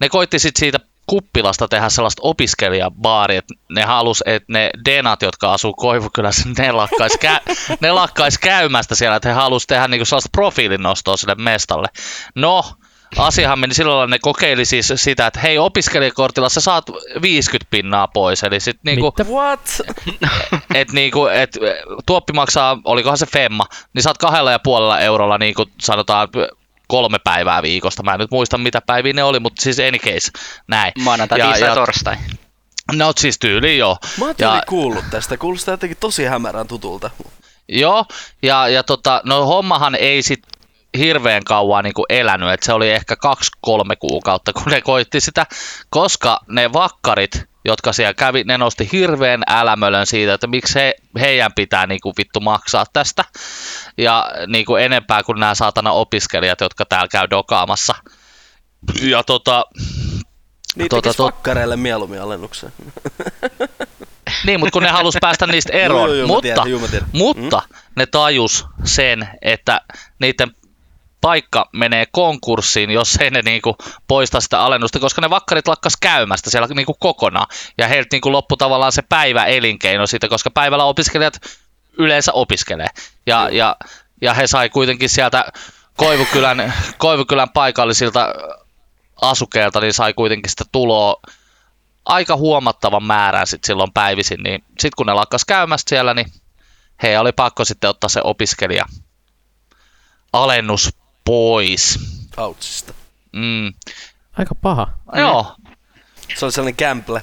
[0.00, 5.52] ne koitti sit siitä kuppilasta tehdä sellaista opiskelijabaaria, että ne halus, että ne denat, jotka
[5.52, 10.28] asuu Koivukylässä, ne lakkais, kä- ne lakkais käymästä siellä, että he halus tehdä niinku sellaista
[10.32, 11.88] profiilinostoa sille mestalle.
[12.34, 12.64] No,
[13.16, 16.84] asiahan meni sillä lailla, ne kokeili siis sitä, että hei opiskelijakortilla sä saat
[17.22, 19.30] 50 pinnaa pois, eli sit niinku, Mitä?
[19.30, 19.60] What?
[20.74, 21.58] et niinku, et
[22.06, 26.28] tuoppi maksaa, olikohan se femma, niin saat kahdella ja puolella eurolla niinku sanotaan
[26.88, 28.02] kolme päivää viikosta.
[28.02, 30.30] Mä en nyt muista mitä päiviä ne oli, mutta siis any case,
[30.66, 30.92] näin.
[31.02, 32.16] Maanantai, Ja- ja- torstai.
[32.92, 33.96] No siis tyyli joo.
[34.18, 35.36] Mä oon Ja- tyyli kuullut tästä.
[35.36, 37.10] Kuulostaa jotenkin tosi hämärän tutulta.
[37.68, 38.04] Joo,
[38.42, 40.42] ja, ja tota, no hommahan ei sit
[40.98, 45.46] hirveän kauan niin elänyt, että se oli ehkä kaksi-kolme kuukautta, kun ne koitti sitä,
[45.90, 51.52] koska ne vakkarit, jotka siellä kävi, ne nosti hirveän älämölön siitä, että miksi he, heidän
[51.56, 53.24] pitää niin kuin vittu maksaa tästä,
[53.98, 57.94] ja niin kuin enempää kuin nämä saatana opiskelijat, jotka täällä käy dokaamassa.
[59.02, 59.64] Ja tota,
[60.76, 62.72] Niin Tota, tekis tot- fakkareille mieluummin alennuksen.
[64.46, 66.08] Niin, mutta kun ne halus päästä niistä eroon.
[66.08, 67.08] Joo, joo, mä mutta tiedän, joo, tiedän.
[67.12, 67.62] mutta
[67.96, 69.80] ne tajus sen, että
[70.20, 70.50] niiden
[71.22, 73.76] paikka menee konkurssiin, jos ei ne niinku
[74.08, 77.46] poista sitä alennusta, koska ne vakkarit lakkas käymästä siellä niinku kokonaan.
[77.78, 81.40] Ja heiltä niinku loppu tavallaan se päivä elinkeino siitä, koska päivällä opiskelijat
[81.98, 82.88] yleensä opiskelee.
[83.26, 83.76] Ja, ja,
[84.20, 85.44] ja he sai kuitenkin sieltä
[85.96, 88.28] Koivukylän, Koivukylän paikallisilta
[89.22, 91.20] asukeilta, niin sai kuitenkin sitä tuloa
[92.04, 96.32] aika huomattavan määrän sit silloin päivisin, niin sitten kun ne lakkas käymästä siellä, niin
[97.02, 98.84] heidän oli pakko sitten ottaa se opiskelija
[100.32, 101.98] alennus pois.
[102.36, 102.94] Outsista.
[103.32, 103.72] Mm.
[104.38, 104.88] Aika paha.
[105.16, 105.54] Joo,
[106.36, 107.22] Se oli sellainen gamble.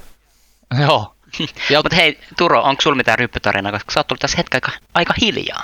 [0.81, 1.15] joo.
[1.69, 4.71] Ja, Mutta hei, Turo, onko sulla mitään ryppytarinaa, koska sä oot tullut tässä hetken aika,
[4.93, 5.63] aika hiljaa.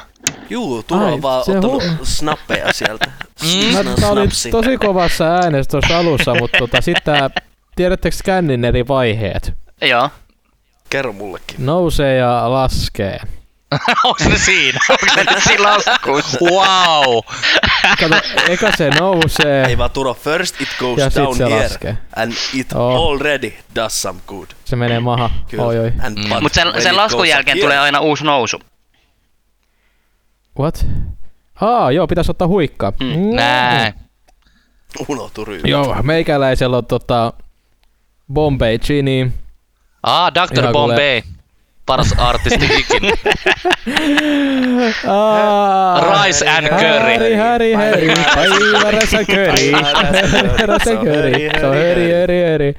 [0.50, 3.06] Juu, Turo Ai, on vaan ottanut hu- snappeja sieltä.
[3.74, 7.16] Mä, Sna- tää oli tosi kovassa äänessä tuossa alussa, mutta tota, sitten
[7.76, 9.54] tiedättekö skännin eri vaiheet?
[9.82, 10.10] Joo.
[10.90, 11.66] Kerro mullekin.
[11.66, 13.20] Nousee ja laskee.
[14.04, 14.80] onko ne siinä?
[14.90, 16.38] Onko se nyt siinä laskussa?
[16.42, 17.20] wow.
[18.00, 18.16] Kato,
[18.50, 19.66] eka se nousee.
[19.66, 21.64] Ei vaan Turo, first it goes Ja down se here.
[21.64, 21.98] laskee.
[22.16, 23.10] And it Oh.
[23.12, 24.48] already does some good.
[24.66, 25.30] Se menee maha.
[25.50, 25.64] Kyllä.
[25.64, 25.92] Oi oi.
[25.92, 26.30] Mm.
[26.30, 28.60] but Mutta sen, sen laskun jälkeen tulee aina uusi nousu.
[30.60, 30.86] What?
[31.62, 32.92] Aa, joo, pitäisi ottaa huikkaa.
[33.00, 33.36] Mm.
[33.36, 33.94] Näin.
[35.08, 35.70] Unohtu ryyppi.
[35.70, 37.34] Joo, meikäläisellä on tota
[38.34, 39.32] Bombay Genie.
[40.04, 40.60] Ah, Dr.
[40.60, 41.22] Ihan Bombay.
[41.86, 43.12] Paras artisti ikinä.
[46.24, 47.00] Rice and curry.
[47.00, 48.08] Häri, häri, häri.
[48.36, 49.72] Päivärässä köri.
[49.72, 51.50] Päivärässä köri.
[51.60, 52.76] Se on höri, höri, höri.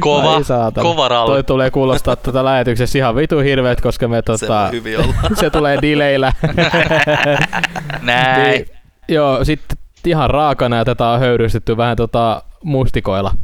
[0.00, 0.40] Kova,
[0.82, 1.30] kova ralli.
[1.30, 5.14] Toi tulee kuulostaa tätä lähetyksessä ihan vitu hirveet, koska me Se tota, voi hyvin olla.
[5.40, 6.32] se tulee dileillä.
[8.02, 8.42] Näin.
[8.52, 8.68] Niin,
[9.08, 13.34] joo, sitten ihan raakana ja tätä on höyrystetty vähän tota mustikoilla.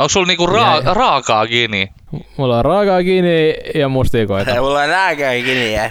[0.00, 0.94] Onko sulla niinku ra- Jäi.
[0.94, 1.88] raakaa gini?
[2.36, 4.50] Mulla on raakaa kiinni ja mustikoita.
[4.50, 5.90] Ei mulla nääkään ikinä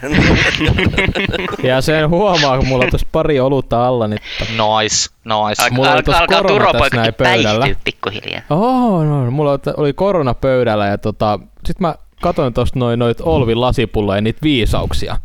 [1.70, 5.64] Ja sen huomaa, kun mulla on tossa pari olutta alla, niin Nice, nice.
[5.64, 7.68] Alka, Mulla oli alka, tossa alkaa korona tässä Turo-poikakin näin pöydällä.
[7.84, 8.42] pikkuhiljaa.
[8.50, 13.62] Oh, no, mulla oli korona pöydällä ja tota, sit mä katoin tosta noin noit Olvin
[13.62, 15.18] lasipulloja ja niitä viisauksia.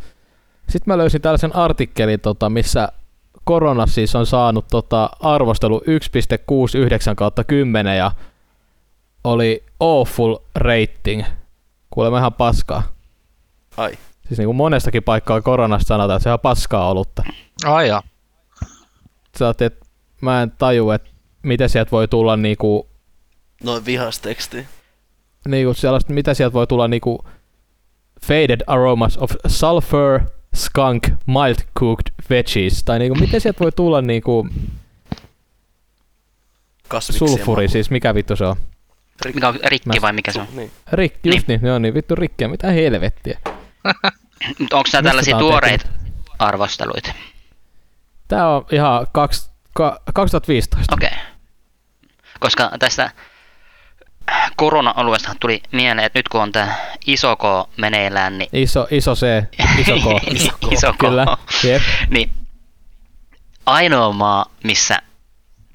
[0.69, 2.89] Sitten mä löysin tällaisen artikkelin, tota, missä
[3.45, 5.83] korona siis on saanut tota, arvostelu
[7.09, 8.11] 1.69 kautta 10 ja
[9.25, 11.25] oli awful rating.
[11.91, 12.83] Kuulemma ihan paskaa.
[13.77, 13.99] Ai.
[14.29, 17.23] Siis niin kuin monestakin paikkaa koronasta sanotaan, että se on paskaa olutta.
[17.65, 18.03] Ai jaa.
[19.39, 19.87] Sä oot, että
[20.21, 21.11] mä en taju, että
[21.43, 22.89] miten sieltä voi tulla niinku
[23.65, 24.67] Noin vihasteksti.
[25.49, 27.25] niinku sellaista, mitä sieltä voi tulla niinku
[28.23, 30.21] faded aromas of sulfur,
[30.55, 34.49] skunk, mild cooked veggies, tai niinku, miten sieltä voi tulla niinku
[36.89, 37.29] Kasviksia.
[37.29, 38.57] sulfuri, siis mikä vittu se on?
[39.25, 40.47] Mikä on rikki Mä- vai mikä se on?
[40.53, 40.71] Niin.
[40.93, 43.39] Rik, just niin, joo niin, vittu rikkiä, mitä helvettiä.
[44.59, 45.89] Mutta onko nämä tällaisia tuoreita
[46.39, 47.13] arvosteluita?
[48.29, 50.95] Tää on ihan kaks, ka, 2015.
[50.95, 51.09] Okei.
[51.09, 51.19] Okay.
[52.41, 53.11] Koska tästä
[54.57, 56.75] korona-alueestahan tuli mieleen, että nyt kun on tämä
[57.07, 57.43] iso K
[57.77, 59.23] meneillään, niin Iso, iso C,
[59.79, 60.33] iso K.
[60.73, 61.27] iso K, Kyllä,
[61.65, 61.83] jep.
[62.09, 62.31] niin
[63.67, 65.03] ainoa maa, missä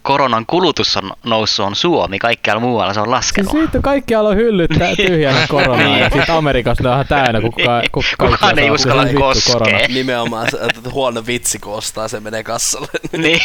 [0.02, 3.52] koronan kulutus on noussut on Suomi, kaikkialla muualla se on Siis laskenut.
[3.52, 7.54] siitä kaikkialla on hyllyt tä- tyhjänä koronaa ja sit Amerikassa ne on ihan täynnä, kun
[7.54, 7.92] kuka, Niin.
[7.92, 9.88] kuka Kukaan ei uskalla koskea.
[9.88, 12.88] Nimenomaan se, että huono vitsi kun ostaa, se menee kassalle.
[13.18, 13.42] niin.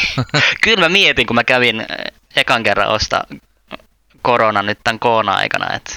[0.62, 1.86] Kyllä mä mietin, kun mä kävin äh,
[2.36, 3.24] ekan kerran ostaa
[4.22, 5.94] korona nyt tämän koona aikana, että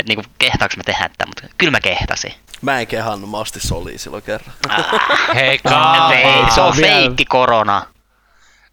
[0.00, 2.32] et niinku kehtaaks mä tehdä tätä, mutta kyllä mä kehtasin.
[2.62, 4.52] Mä en kehannut, mä ostin soli silloin kerran.
[4.68, 4.86] Ah,
[5.34, 5.60] Hei,
[6.14, 7.82] ei, se on feikki korona.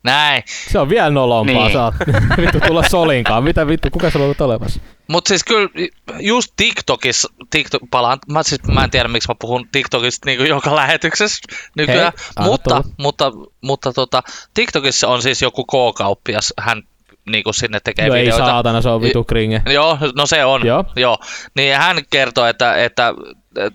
[0.03, 0.43] Näin.
[0.71, 1.73] Se on vielä nolompaa, Niin.
[1.73, 1.95] saat
[2.41, 3.43] vittu tulla solinkaan.
[3.43, 4.79] Mitä vittu, kuka sulla on olemassa?
[5.07, 5.69] Mutta siis kyllä
[6.19, 10.75] just TikTokissa, TikTok, palaan, mä, siis, mä en tiedä miksi mä puhun TikTokista niin joka
[10.75, 11.39] lähetyksessä
[11.77, 12.95] nykyään, Hei, mutta, tulla.
[12.97, 16.83] mutta, mutta tota, TikTokissa on siis joku K-kauppias, hän
[17.29, 18.45] niin kuin sinne tekee No ei videoita.
[18.45, 19.61] saatana, se on vitu kringe.
[19.69, 20.65] Joo, no se on.
[20.65, 20.85] Joo.
[20.95, 21.17] Joo.
[21.55, 23.13] Niin hän kertoi, että, että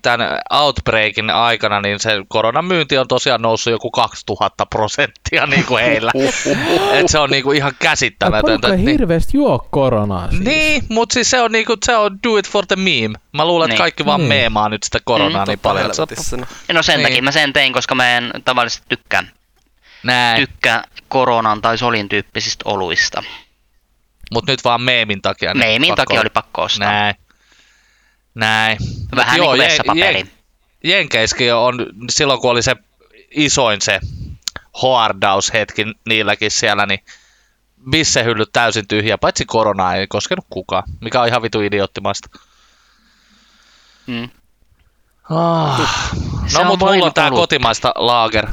[0.02, 5.84] tämän outbreakin aikana niin se koronan myynti on tosiaan noussut joku 2000 prosenttia niin kuin
[5.84, 6.12] heillä.
[7.00, 8.68] Et se on niin kuin ihan Porukka käsittämätöntä.
[8.68, 10.42] Niin, hirveästi juo koronaa siis.
[10.42, 13.14] niin mutta siis se on, niinku, se on do it for the meme.
[13.32, 13.78] Mä luulen, että Niin.
[13.78, 14.28] kaikki vaan Niin.
[14.28, 15.90] meemaa nyt sitä koronaa Mm, niin paljon.
[16.10, 16.36] että se.
[16.72, 17.06] No sen Niin.
[17.08, 19.22] takia mä sen tein, koska mä en tavallisesti tykkää,
[20.02, 23.22] Näin, tykkää koronan tai solin tyyppisistä oluista.
[24.32, 25.54] mutta nyt vaan meemin takia.
[25.54, 26.90] niin pakko- takia oli pakko ostaa.
[26.92, 27.14] Näin.
[28.36, 28.78] Näin.
[28.80, 30.28] Mut Vähän niin kuin jen- jen-
[30.84, 32.76] Jenkeissäkin on, silloin kun oli se
[33.30, 34.00] isoin se
[34.82, 37.00] hoardaushetki niilläkin siellä, niin
[37.90, 42.28] bissehyllyt täysin tyhjä, paitsi koronaa ei koskenut kukaan, mikä on ihan vitu idioottimaista.
[44.06, 44.28] Mm.
[45.30, 45.90] Ah.
[46.46, 48.46] Se No on mut mulla on tää kotimaista laager.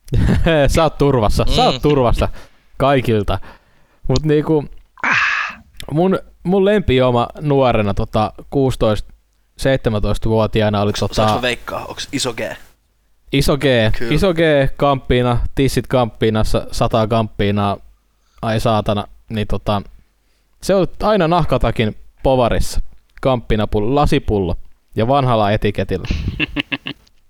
[0.74, 1.80] sä oot turvassa, sä oot Mm.
[1.80, 2.28] turvassa
[2.76, 3.38] kaikilta.
[4.08, 4.68] Mut niinku,
[5.92, 12.40] mun, mun lempijuoma nuorena tota 16-17-vuotiaana oli Saanko tota mä veikkaa, onks iso G?
[13.32, 13.62] iso G,
[13.98, 14.14] Kyllä.
[14.14, 14.38] iso G
[14.76, 17.76] kamppiina, tissit kamppiinassa, sata kamppiinaa,
[18.42, 19.82] ai saatana, niin tota,
[20.62, 22.80] se on aina nahkatakin povarissa,
[23.20, 24.56] kamppiinapullo, lasipullo
[24.96, 26.08] ja vanhalla etiketillä.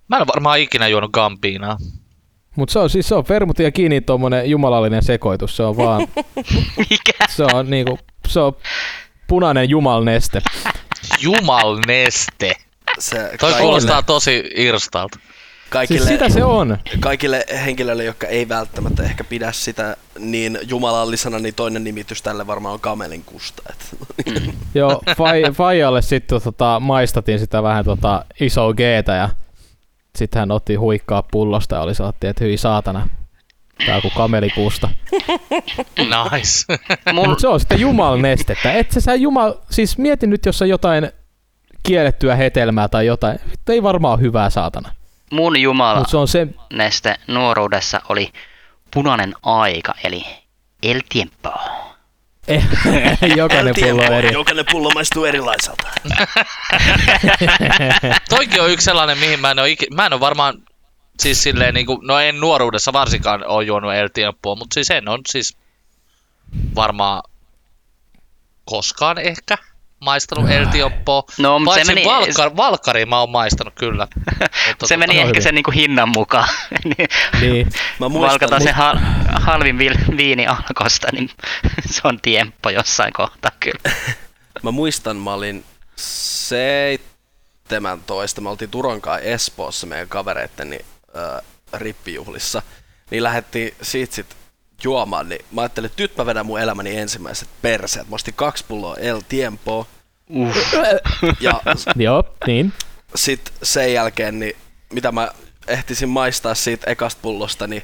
[0.07, 1.77] Mä en varmaan ikinä juonut Gambiinaa.
[2.55, 5.57] Mutta se on siis se on vermutin ja kiinni tuommoinen jumalallinen sekoitus.
[5.57, 6.01] Se on vaan,
[6.89, 7.25] Mikä?
[7.29, 7.99] se on niinku,
[8.31, 8.53] se on
[9.27, 10.41] punainen jumalneste.
[11.21, 12.55] Jumalneste.
[12.99, 15.19] Se Toi kuulostaa tosi irstalta.
[15.69, 16.77] kaikille, Siis sitä se on.
[16.99, 22.73] kaikille henkilöille, jotka ei välttämättä ehkä pidä sitä niin jumalallisena, niin toinen nimitys tälle varmaan
[22.73, 23.63] on kamelin kusta.
[23.69, 23.97] Et.
[24.75, 29.29] Joo, fai, Faijalle sitten tota, maistatin sitä vähän tota, iso Gtä ja
[30.15, 33.09] sitten hän otti huikkaa pullosta ja oli saatti, että hyi saatana.
[33.85, 34.89] Tää on kuin kamelikusta.
[35.97, 36.79] Nice.
[37.13, 38.73] Mun, Mutta se on sitten jumalnestettä.
[38.73, 39.53] Et sä, sä jumal...
[39.69, 41.11] Siis mieti nyt, jos on jotain
[41.83, 43.39] kiellettyä hetelmää tai jotain.
[43.69, 44.89] Ei varmaan ole hyvää saatana.
[45.31, 46.47] mun jumala Mutta se on se...
[46.73, 48.31] neste nuoruudessa oli
[48.93, 50.25] punainen aika, eli
[50.83, 51.53] El Tiempo.
[53.37, 54.33] jokainen pullo on eri.
[54.33, 55.87] Jokainen pullo maistuu erilaiselta.
[58.29, 59.85] Toikin on yksi sellainen, mihin mä en ole, iki...
[59.95, 60.53] mä en ole varmaan,
[61.19, 65.09] siis silleen niin kuin, no en nuoruudessa varsinkaan ole juonut El Tiempoa, mutta siis en
[65.09, 65.57] on siis
[66.75, 67.23] varmaan
[68.65, 69.57] koskaan ehkä
[69.99, 71.23] maistanut El Tiempoa.
[71.37, 74.07] No, mut se Paitsi meni- Valkar, Valkari mä oon maistanut kyllä.
[74.67, 75.41] Mutta Se meni ehkä hyvin.
[75.43, 76.47] sen niinku hinnan mukaan.
[76.97, 77.07] niin
[77.41, 77.69] Niin.
[77.99, 78.99] Mä muistan, valkataan se mut- hal-
[79.41, 81.29] halvin vil- viini alkosta, niin
[81.91, 83.95] se on tiemppo jossain kohtaa kyllä.
[84.63, 85.63] Mä muistan, mä olin
[85.95, 90.85] 17, me oltiin Turonkaan Espoossa meidän kavereitten niin,
[91.17, 91.41] äh,
[91.73, 92.61] rippijuhlissa,
[93.11, 94.35] niin lähdettiin siitä sit
[94.83, 98.09] juomaan, niin mä ajattelin, että nyt mä vedän mun elämäni ensimmäiset perseet.
[98.09, 99.87] Mä ostin kaksi pulloa El Tiempo,
[100.33, 100.55] Uh.
[101.39, 101.61] ja
[101.95, 102.73] Joo, niin.
[103.15, 104.55] sit sen jälkeen, niin
[104.93, 105.29] mitä mä
[105.67, 107.83] ehtisin maistaa siitä ekasta pullosta, niin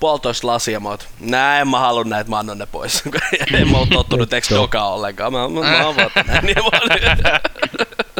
[0.00, 3.02] puolitoista lasia mä oot, nää en mä halua näitä, mä annan ne pois.
[3.54, 6.44] en mä oo tottunut eikö dokaa ollenkaan, mä, mä, mä avaan näin.
[6.44, 7.40] Niin mä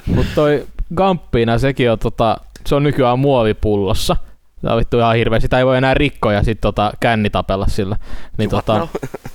[0.07, 4.17] Mutta toi Gamppina, sekin on tota, se on nykyään muovipullossa.
[4.63, 5.41] Tää on vittu ihan hirveä.
[5.41, 7.97] Sitä ei voi enää rikkoa ja sit tota kännitapella sillä.
[8.39, 8.89] Niin tota, No,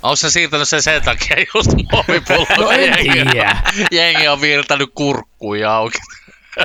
[0.03, 2.47] Onko se siirtänyt sen sen takia just muovipulloon?
[2.59, 3.61] No en jengi, tiedä.
[3.91, 5.97] jengi on viirtänyt kurkkuja auki.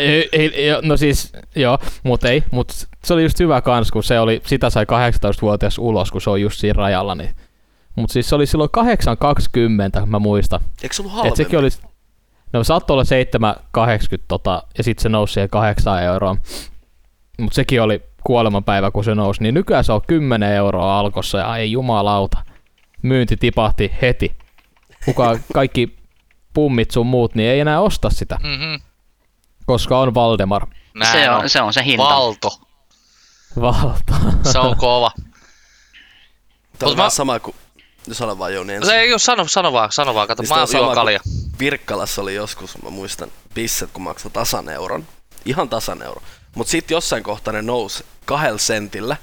[0.00, 2.42] ei, ei, ei, no siis, joo, mut ei.
[2.50, 2.72] Mut
[3.04, 6.40] se oli just hyvä kans, kun se oli, sitä sai 18-vuotias ulos, kun se on
[6.40, 7.14] just siinä rajalla.
[7.14, 7.34] Niin.
[7.96, 8.70] Mut siis se oli silloin
[10.00, 10.60] 8.20, mä muistan.
[10.82, 11.36] Eikö se ollut Et halvempi?
[11.36, 11.68] sekin oli,
[12.52, 13.04] no saattoi olla
[14.12, 16.36] 7,80 tota, ja sitten se nousi siihen 8 euroa.
[17.38, 19.42] Mutta sekin oli kuolemanpäivä, kun se nousi.
[19.42, 22.38] Niin nykyään se on 10 euroa alkossa ja ei jumalauta.
[23.02, 24.36] Myynti tipahti heti.
[25.04, 25.96] Kuka kaikki
[26.54, 28.80] pummit sun muut, niin ei enää osta sitä, Mm-hmm.
[29.66, 30.66] koska on Valdemar.
[30.94, 32.02] Näin Se on, se on se hinta.
[32.04, 32.50] Valto.
[33.60, 34.14] Valta.
[34.52, 35.10] Se on kova.
[35.16, 35.26] Tämä
[36.82, 37.56] on Mut vähän mä- sama kuin...
[38.12, 38.90] Sano vaan Jouni ensin.
[38.90, 41.20] Se ei ole, sano, sano vaan, sano vaan, kato, Niin mä on juon kuin kalja.
[41.60, 45.04] Virkkalassa oli joskus, mä muistan, bisset kun maksoi tasan euron.
[45.44, 46.22] Ihan tasan euro.
[46.56, 49.16] Mut sit jossain kohtaa ne nousi kahdella sentillä.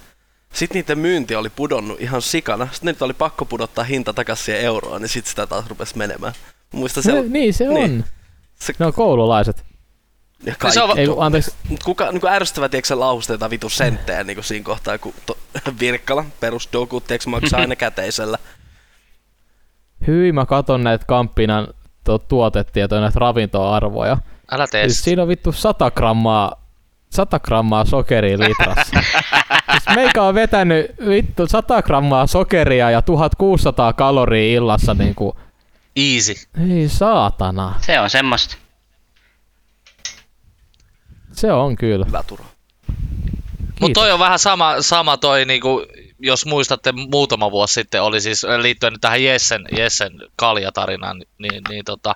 [0.53, 2.67] Sitten niiden myynti oli pudonnut ihan sikana.
[2.71, 6.33] Sitten nyt oli pakko pudottaa hinta takaisin siihen euroon, niin sit sitä taas rupesi menemään.
[6.73, 7.73] Mä muistan se, Se, niin se on.
[7.75, 7.91] Niin.
[7.91, 8.05] Niin.
[8.55, 9.57] se Ne on koululaiset.
[9.57, 9.63] Ja
[10.45, 10.73] Niin kaikki.
[10.73, 14.43] se on- Ei, kun, anteeksi, Mut kuka niinku ärsyttävää, tiedätkö se lausteita vitu senttejä niinku
[14.43, 15.37] siinä kohtaa, kun to,
[15.79, 18.37] Virkkala, perusdoku, tiedätkö maksaa aina käteisellä.
[20.07, 21.67] hyi mä katon näitä Kamppinan
[22.03, 24.17] to, tuotetietoja, näitä ravintoarvoja.
[24.51, 25.03] Älä tee Siis sitä.
[25.05, 26.62] siinä on vittu 100 grammaa,
[27.13, 28.99] 100 grammaa sokeria litrassa.
[29.71, 35.37] siis meikä on vetänyt vittu 100 grammaa sokeria ja 1600 kaloria illassa niinku,
[35.95, 36.33] Easy.
[36.71, 37.75] ei saatana.
[37.81, 38.55] Se on semmoista.
[41.31, 42.05] Se on kyllä.
[42.05, 42.45] Hyvä Turo.
[43.79, 45.85] Mutta toi on vähän sama, sama toi, niinku,
[46.19, 51.85] jos muistatte muutama vuosi sitten, oli siis liittyen nyt tähän Jessen, Jessen kaljatarinaan, niin, niin
[51.85, 52.15] tota,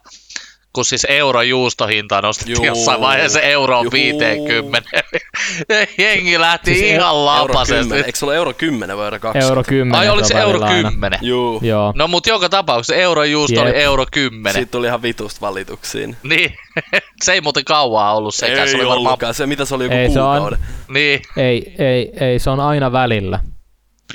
[0.77, 2.65] kun siis eurojuustohinta nostettiin Juu.
[2.65, 3.91] jossain vaiheessa euroon Juu.
[3.91, 4.89] 50.
[5.97, 7.47] Jengi lähti Siis ihan Euro 10.
[7.47, 7.95] lapasesti.
[7.95, 9.47] Eikö se ole euro 10 vai euro 20?
[9.49, 9.95] Euro 10.
[9.99, 10.89] Ai oliko se euro välillä aina.
[10.91, 11.19] 10?
[11.21, 11.59] Juu.
[11.63, 11.93] Joo.
[11.95, 13.77] No mut joka tapauksessa eurojuusto oli Jep.
[13.77, 14.53] euro 10.
[14.53, 16.17] Siitä tuli ihan vitusta valituksiin.
[16.23, 16.53] Niin,
[17.23, 19.07] se ei muuten kauaa ollut sekään, ei se oli varmaan...
[19.07, 19.33] ollutkaan.
[19.33, 20.59] Se mitä se oli joku Ei, se on- kuukauden.
[20.89, 23.39] Niin, Ei, ei, ei, se on aina välillä.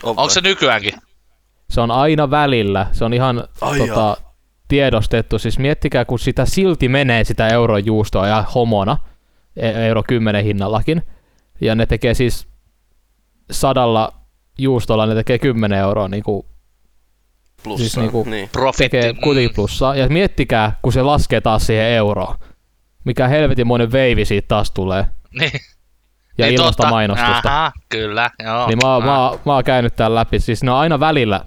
[0.03, 0.93] On onko se nykyäänkin?
[1.71, 2.87] Se on aina välillä.
[2.93, 4.17] Se on ihan Ai tota, jaa.
[4.73, 5.39] Tiedostettu.
[5.39, 8.97] Siis miettikää, kun sitä silti menee sitä eurojuustoa ja homona,
[9.57, 11.03] e- euro 10 hinnallakin.
[11.61, 12.47] Ja ne tekee siis
[13.51, 14.13] sadalla
[14.59, 16.47] juustolla, ne tekee 10 euroa niin kuin
[17.63, 17.83] plussa.
[17.83, 18.49] siis niinku- niin.
[18.53, 18.83] Profitti.
[18.99, 19.95] tekee kuitenkin plussaa.
[19.97, 22.35] Ja miettikää, kun se laskee taas siihen euroon.
[23.05, 25.07] Mikä helvetinmoinen veivi siitä taas tulee.
[25.41, 25.53] Niin.
[26.39, 26.91] Ja niin ilmasta totta.
[26.91, 27.49] mainostusta.
[27.59, 28.67] Aha, kyllä, joo.
[28.67, 30.39] Niin mä, oon- mä, oon- mä oon käynyt tän läpi.
[30.41, 31.41] Siis ne on aina välillä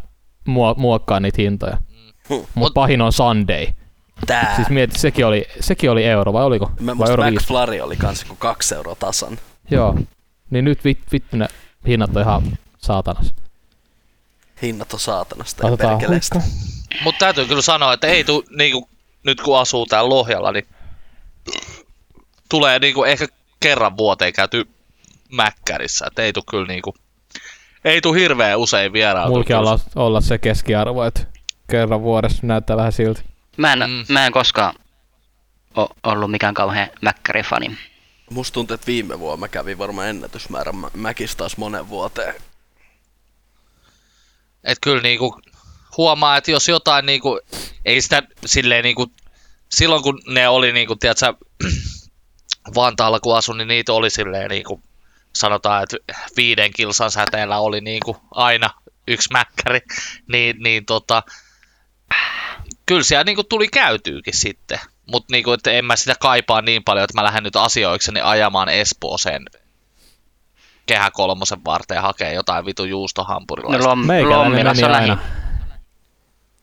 [0.49, 1.77] muo- muokkaa niitä hintoja.
[2.29, 2.47] Huh.
[2.55, 3.67] Mut pahin on Sunday.
[4.27, 4.55] Tää.
[4.55, 6.71] Siis mieti, sekin oli, sekin oli euro, vai oliko?
[6.79, 7.23] Mä vai euro?
[7.31, 9.39] McFlurry oli kans kuin kaksi euroa tasan.
[9.71, 9.95] Joo.
[10.49, 11.47] Niin nyt vit, vittu ne
[11.88, 13.33] hinnat on ihan saatanas.
[14.61, 16.39] Hinnat on saatanasta ja perkeleestä.
[16.39, 17.03] huikka.
[17.03, 18.89] Mutta täytyy kyllä sanoa, että ei tu, niinku,
[19.23, 20.67] nyt kun asuu täällä Lohjalla, niin
[22.49, 23.27] tulee niinku ehkä
[23.59, 24.67] kerran vuoteen käyty
[25.31, 26.05] Mäkkärissä.
[26.07, 26.95] Et ei tu kyllä niinku,
[27.85, 29.33] ei tu hirveän usein vierailu.
[29.33, 31.25] Mulki olla, olla se keskiarvo, että
[31.71, 33.21] kerran vuodessa näyttää vähän siltä.
[33.58, 33.86] Mä en, Mm.
[33.89, 34.06] mm.
[34.13, 34.75] mä en koskaan
[35.78, 37.78] o, ollut mikään kauhean mäkkärifani.
[38.30, 42.36] Musta tuntuu, että viime vuonna mä kävin varmaan ennätysmäärän mä- mäkistä taas monen vuoteen.
[44.63, 45.41] Et kyllä niinku
[45.97, 47.39] huomaa, että jos jotain niinku,
[47.86, 49.12] ei sitä silleen niinku,
[49.71, 51.34] silloin kun ne oli niinku, tiedätkö,
[52.75, 54.82] Vantaalla kun asun, niin niitä oli silleen niinku,
[55.36, 55.97] sanotaan, että
[56.38, 58.69] viiden kilsan säteellä oli niinku aina
[59.08, 59.80] yksi mäkkäri,
[60.32, 61.23] niin, niin tota,
[62.85, 64.79] kyllä siellä niinku tuli käytyykin sitten.
[65.11, 68.69] Mutta niinku, että en mä sitä kaipaa niin paljon, että mä lähden nyt asioikseni ajamaan
[68.69, 69.45] Espooseen
[70.85, 73.89] kehä kolmosen varteen hakee jotain vitu No, juustohampurilaista.
[73.89, 75.17] lom, Meikäläinen Lomminassa meni aina.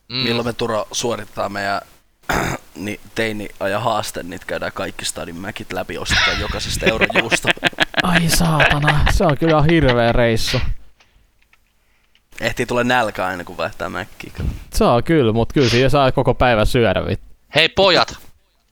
[0.09, 0.15] Mm.
[0.17, 1.81] Milloin me Turo suoritetaan meidän
[2.75, 7.49] niin teini aja haaste, niin käydään kaikki stadin mäkit läpi, ostetaan jokaisesta eurojuusta.
[8.03, 10.59] Ai saatana, se on kyllä hirveä reissu.
[12.43, 14.31] Ehtii tulee nälkä aina, kun vaihtaa mäkkiä.
[14.73, 17.25] Saa kyllä, mutta kyllä siinä saa koko päivän syödä vittu.
[17.55, 18.15] Hei pojat,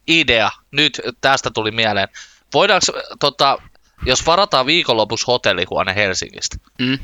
[0.07, 0.51] idea.
[0.71, 2.07] Nyt tästä tuli mieleen.
[2.53, 2.85] Voidaanko,
[3.19, 3.57] tota,
[4.05, 6.99] jos varataan viikonlopuksi hotellihuone Helsingistä, Mm.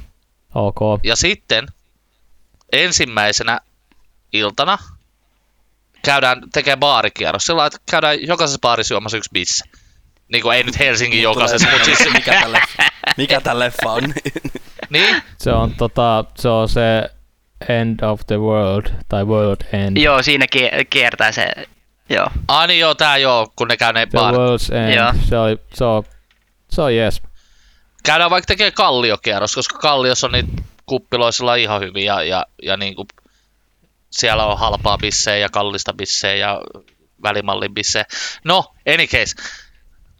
[0.56, 0.80] Ok.
[1.04, 1.68] ja sitten
[2.72, 3.60] ensimmäisenä
[4.34, 4.78] iltana
[6.06, 7.46] käydään tekemään baarikierros.
[7.46, 9.66] Sillä että käydään jokaisessa baarissa juomassa yksi bisse.
[10.32, 12.14] Niin kuin ei nyt Helsingin jokaisessa, mutta siis...
[12.14, 12.84] mikä tää leffa,
[13.18, 14.04] mikä tää leffa on?
[14.90, 17.10] Niin, Se on, tota, se on se
[17.70, 19.98] End of the World, tai World End.
[19.98, 21.48] Joo, siinä kie- kiertää se.
[22.10, 22.28] Joo.
[22.48, 24.18] ah niin joo, tää joo, kun ne käy ne The.
[24.18, 25.14] World's End, Joo.
[25.30, 26.04] se, oli, se on,
[26.70, 27.22] se on jees.
[28.06, 30.50] Käydään vaikka tekee kalliokierros, koska kalliossa on niitä
[30.86, 33.08] kuppiloisilla ihan hyvin ja, ja, ja niin kuin
[34.10, 36.62] siellä on halpaa bissejä ja kallista bissejä ja
[37.24, 38.06] välimallin bissejä.
[38.44, 39.36] No, any case.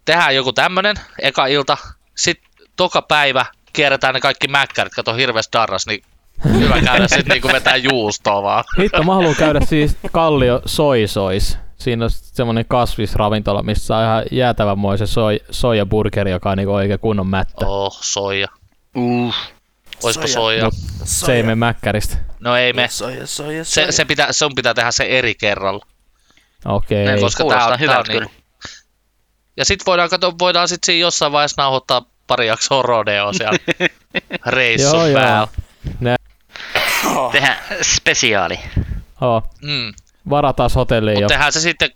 [0.04, 1.76] Tehdään joku tämmönen, eka ilta,
[2.16, 6.02] sitten toka päivä kierretään ne kaikki mäkkärit, kato hirveästi darras, niin
[6.44, 8.64] hyvä käydä sitten niinku vetää juustoa vaan.
[8.78, 11.58] Hitto, mä haluan käydä siis Kallio Soisois.
[11.76, 17.26] Siinä on semmonen kasvisravintola, missä on ihan jäätävänmoinen soi, soijaburgeri, joka on niinku oikein kunnon
[17.26, 17.66] mättä.
[17.66, 18.48] Oh, soija.
[18.96, 19.34] Uh.
[20.02, 20.34] Oispa Soija.
[20.34, 20.64] soija?
[20.64, 20.74] Mut
[21.04, 22.16] Se ei mene mäkkäristä.
[22.40, 22.88] No ei me.
[22.90, 23.92] Soja, soja, Se, soja.
[23.92, 25.86] se pitää, sun pitää tehdä se eri kerralla.
[26.64, 27.04] Okei.
[27.04, 27.20] Ne Okay.
[27.20, 28.30] koska tää on- hyvältä tää on kyllä.
[29.56, 33.58] Ja sit voidaan katsoa, voidaan sit siinä jossain vaiheessa nauhoittaa pari jaksoa rodeo siellä
[34.46, 35.20] reissun Joo, joo.
[35.20, 35.48] päällä.
[37.32, 38.60] Tehdään spesiaali.
[39.20, 39.92] Oh, Mm.
[40.30, 41.28] varataan hotelliin jo.
[41.28, 41.90] Tehdään se sitten,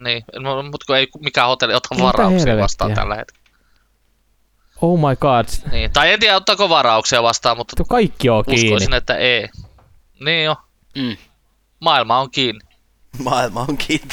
[0.00, 0.24] niin,
[0.70, 2.62] mutta kun ei mikään hotelli ota Mitä varauksia helvettiä?
[2.62, 3.42] vastaan tällä hetkellä.
[4.82, 5.46] Oh my god.
[5.72, 5.92] Niin.
[5.92, 8.64] Tai en tiedä, ottaako varauksia vastaan, mutta Tuo kaikki on kiinni.
[8.68, 9.48] uskoisin, että ei.
[10.24, 10.56] Niin jo,
[10.96, 11.16] Mm.
[11.80, 12.60] maailma on kiinni.
[13.22, 14.08] Maailma on kiinni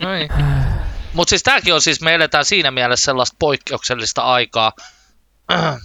[0.00, 0.28] No niin.
[1.14, 4.72] Mutta siis tämäkin on siis, me eletään siinä mielessä sellaista poikkeuksellista aikaa,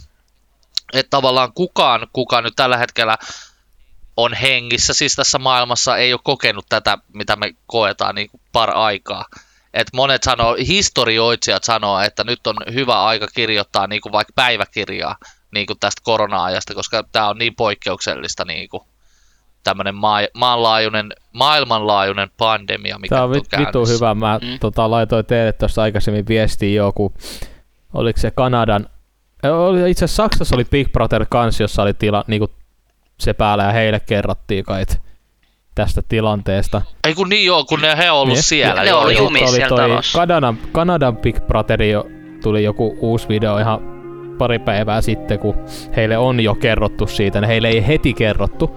[0.92, 3.16] että tavallaan kukaan, kuka nyt tällä hetkellä
[4.16, 9.24] on hengissä, siis tässä maailmassa ei ole kokenut tätä, mitä me koetaan niin par aikaa.
[9.74, 15.16] Et monet sanoo, historioitsijat sanoo, että nyt on hyvä aika kirjoittaa niin kuin vaikka päiväkirjaa
[15.54, 18.82] niin kuin tästä korona-ajasta, koska tämä on niin poikkeuksellista niin kuin
[19.64, 23.94] tämmöinen maa, maanlaajuinen, maailmanlaajuinen pandemia, mikä Tämä on nyt vit, vitu käynnissä.
[23.94, 24.14] hyvä.
[24.14, 24.58] Mä Mm.
[24.60, 27.12] tota, laitoin teille tuossa aikaisemmin viestiä joku,
[27.94, 28.86] oliko se Kanadan,
[29.42, 32.48] oli, itse asiassa Saksassa oli Big Brother kans, jossa oli tila, niinku
[33.20, 35.00] se päällä ja heille kerrottiin kai et
[35.74, 36.82] tästä tilanteesta.
[37.08, 38.42] Ei kun niin joo, kun ne he on ollut Niin.
[38.42, 38.82] siellä.
[38.82, 39.22] Ne joo, oli joo.
[39.24, 40.18] jumissa oli siellä talossa.
[40.18, 42.04] Kanadan, Kanadan Big Brother jo,
[42.42, 43.80] tuli joku uusi video ihan
[44.38, 45.54] pari päivää sitten, kun
[45.96, 47.46] heille on jo kerrottu siitä.
[47.46, 48.70] Heille ei heti kerrottu,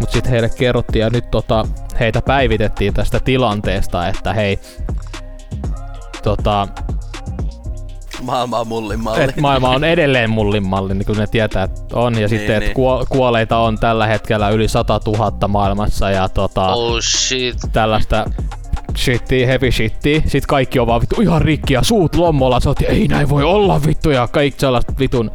[0.00, 1.66] mutta sitten heille kerrottiin ja nyt tota,
[2.00, 4.58] heitä päivitettiin tästä tilanteesta, että hei,
[6.22, 6.68] tota,
[8.22, 9.22] Maailma on mullin malli.
[9.22, 12.18] että maailma on edelleen mullin malli, niin kuin ne tietää, että on.
[12.20, 12.62] Ja sitten, niin.
[12.62, 17.56] että kuo- kuoleita on tällä hetkellä yli 100 000 maailmassa ja tota, Oh shit.
[17.72, 18.24] tällaista
[18.96, 20.20] shittiä, heavy shittiä.
[20.20, 22.60] Sitten kaikki on vaan vittu ihan rikki ja suut lommolla.
[22.60, 25.30] Sä oot, ei näin voi olla vittu ja kaikki sellaista vitun.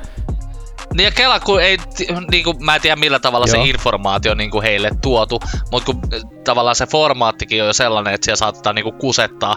[0.94, 3.64] Niin ja Kela, kun ei, ti- niinku, mä en tiedä millä tavalla Joo.
[3.64, 5.40] se informaatio on niinku heille tuotu,
[5.72, 9.56] mutta kun äh, tavallaan se formaattikin on jo sellainen, että siellä saattaa niinku kusettaa,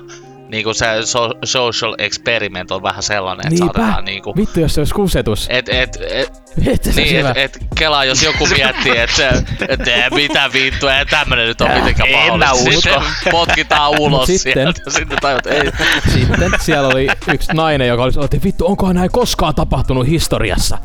[0.50, 4.36] niinku se so, social experiment on vähän sellainen, että saatetaan niinku...
[4.36, 5.46] Vittu jos se olisi kusetus.
[5.50, 6.32] Et, et, et,
[6.66, 11.06] Vittu niin, et, et Kela, jos joku miettii, että se, et, et, mitä vittua, ei
[11.06, 12.90] tämmönen nyt on mitenkään En mä mahdollista.
[12.90, 13.02] usko.
[13.14, 15.70] Sitten potkitaan ulos sitten- sieltä, sitten tajut, ei.
[16.12, 20.78] Sitten siellä oli yksi nainen, joka oli että vittu, onkohan näin koskaan tapahtunut historiassa?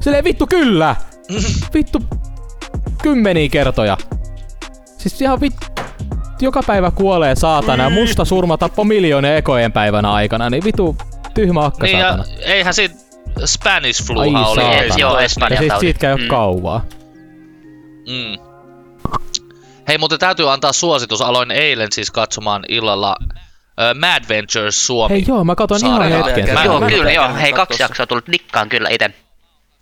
[0.00, 0.96] Silleen vittu kyllä!
[1.74, 1.98] Vittu
[3.02, 3.96] kymmeniä kertoja.
[4.98, 5.66] Siis ihan vittu,
[6.40, 10.96] joka päivä kuolee saatana ja musta surma tappoi miljoonia ekojen päivänä aikana, niin vitu
[11.34, 12.24] tyhmä akka Niin ja saatana.
[12.44, 12.94] eihän siitä
[13.44, 14.60] Spanish Ai fluha oli.
[14.60, 14.94] saatana.
[14.98, 16.28] Joo, Ja Espanjan siis siitä käy Mm.
[16.28, 16.84] kauaa.
[18.08, 18.38] Mm.
[19.88, 21.22] Hei, mutta täytyy antaa suositus.
[21.22, 25.14] Aloin eilen siis katsomaan illalla uh, Mad Ventures Suomi.
[25.14, 26.54] Hei joo, mä katon ihan hetken.
[26.54, 27.28] Mä- kyllä, joo.
[27.40, 28.24] Hei, kaksi jaksoa tullut.
[28.32, 29.10] Dikkaan kyllä itse.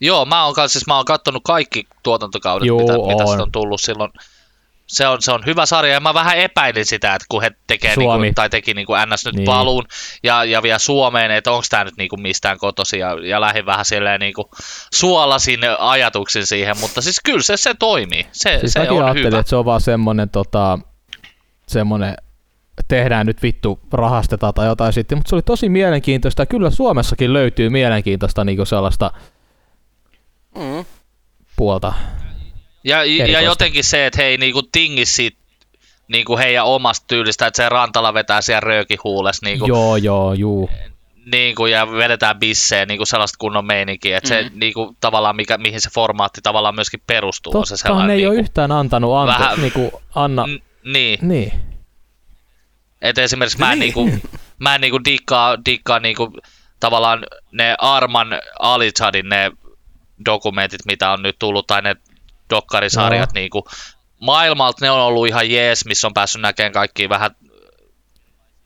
[0.00, 3.28] Joo, mä oon, siis mä oon kattonut kaikki tuotantokaudet, Joo, mitä, mitä on.
[3.30, 4.10] sitä on tullut silloin.
[4.86, 7.94] Se on, se on hyvä sarja ja mä vähän epäilin sitä, että kun he tekee
[7.94, 8.22] Suomi.
[8.22, 9.36] niinku, tai teki niinku NS nyt Niin.
[9.36, 9.46] niin.
[9.46, 9.84] paluun
[10.22, 13.84] ja, ja vielä Suomeen, että onko tämä nyt niinku mistään kotosi ja, ja lähdin vähän
[13.84, 14.50] silleen niinku
[14.94, 18.26] suolasin ajatuksin siihen, mutta siis kyllä se, se toimii.
[18.32, 19.38] Se, Siis se mäkin on ajattelin, hyvä.
[19.40, 20.78] että se on vaan semmonen tota,
[21.66, 22.14] semmonen
[22.88, 27.32] tehdään nyt vittu, rahastetaan tai jotain sitten, mutta se oli tosi mielenkiintoista ja kyllä Suomessakin
[27.32, 29.10] löytyy mielenkiintoista niinku sellaista
[30.54, 30.84] Mm.
[31.56, 31.92] puolta.
[32.84, 35.38] Ja, ja jotenkin se, että he ei niinku tingi siitä
[36.08, 40.70] niinku heidän omasta tyylistä, että se Rantala vetää siellä röökihuules niinku, Joo, joo, juu.
[41.32, 44.44] niinku, ja vedetään bisseen niinku sellaista kunnon meininkiä, että mm.
[44.44, 47.52] se niinku, tavallaan mikä, mihin se formaatti tavallaan myöskin perustuu.
[47.58, 47.74] on se
[48.06, 51.52] ne ei niinku, ole yhtään antanut anto, vähän- niinku Anna, n- niin, niin.
[53.02, 53.94] että esimerkiksi mä en, Niin.
[53.94, 54.28] niinku,
[54.58, 56.32] mä en niinku dikkaa, dikkaa niinku,
[56.80, 58.28] tavallaan ne Arman
[58.58, 59.50] Alitsadin ne
[60.24, 61.96] dokumentit, mitä on nyt tullut, tai ne
[62.50, 63.40] dokkarisarjat, Joo.
[63.40, 63.64] niinku,
[64.20, 67.30] maailmalta ne on ollut ihan jees, missä on päässyt näkemään kaikki vähän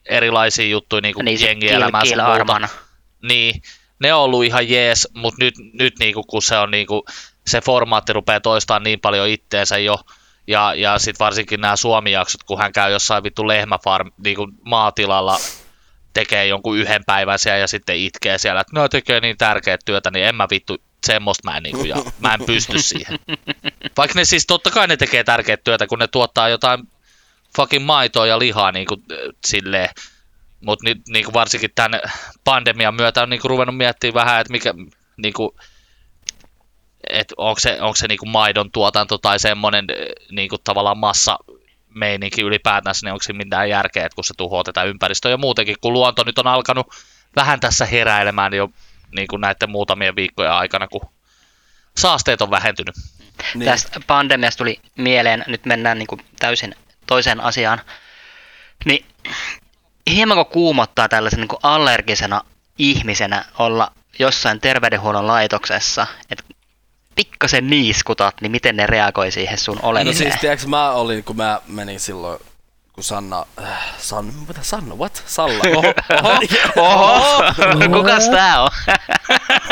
[0.05, 2.33] erilaisia juttuja niinku Niin jengielämää kill muuta.
[2.33, 2.69] Arman.
[3.23, 3.63] Niin,
[3.99, 7.05] ne on ollut ihan jees, mutta nyt, nyt niinku, kun se on niinku,
[7.47, 9.97] se formaatti rupeaa toistamaan niin paljon itteensä jo,
[10.47, 15.39] ja, ja sitten varsinkin nämä Suomi-jaksot, kun hän käy jossain vittu lehmäfarm, niinku maatilalla,
[16.15, 20.11] tekee jonkun yhden päivän siellä ja sitten itkee siellä, että no tekee niin tärkeät työtä,
[20.11, 20.77] niin en mä vittu,
[21.07, 23.19] semmoista mä en, niinku, ja, mä en pysty siihen.
[23.97, 26.89] Vaikka ne siis totta kai ne tekee tärkeät työtä, kun ne tuottaa jotain
[27.57, 29.89] fucking maitoa ja lihaa niinku, äh, silleen,
[30.61, 32.01] mutta nyt niinku varsinkin tämän
[32.45, 34.75] pandemian myötä on niinku ruvennut miettimään vähän, että mikä
[35.17, 35.57] niinku,
[37.11, 39.85] et onko se, onko se niinku maidon tuotanto tai semmoinen
[40.31, 41.39] niinku tavallaan massa
[41.95, 45.77] meininki ylipäätänsä, niin onko siinä mitään järkeä, että kun se tuhoaa tätä ympäristöä ja muutenkin,
[45.81, 46.87] kun luonto nyt on alkanut
[47.37, 48.75] vähän tässä heräilemään jo niin
[49.31, 51.09] kuin näiden muutamien viikkojen aikana, kun
[51.97, 52.95] saasteet on vähentynyt.
[53.55, 53.71] Niin.
[53.71, 56.75] Tästä pandemiasta tuli mieleen, nyt mennään niin kuin täysin
[57.07, 57.81] toiseen asiaan,
[58.85, 59.07] niin
[60.11, 62.41] hiemanko kuumottaa tällaisen niin kuin allergisena
[62.79, 66.45] ihmisenä olla jossain terveydenhuollon laitoksessa, että
[67.15, 70.31] pikkasen niiskutat, niin miten ne reagoi siihen sun No olemiseen?
[70.31, 72.41] siis tiedätkö, mä olin, kun mä menin silloin,
[72.93, 75.23] kun Sanna, äh, Sanna, mitä Sanna, what?
[75.27, 75.65] Salla.
[75.77, 75.95] Oho,
[76.77, 77.45] oho.
[77.47, 78.71] Oho, kukas tää on?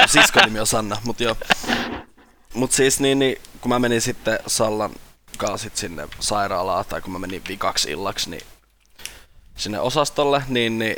[0.06, 1.36] Siskon nimi on Sanna, mut joo.
[2.54, 4.90] Mut siis niin, niin kun mä menin sitten Sallan
[5.38, 8.42] kanssa sit sinne sairaalaan, tai kun mä menin vikaksi illaksi, niin
[9.56, 10.96] sinne osastolle, niin, niin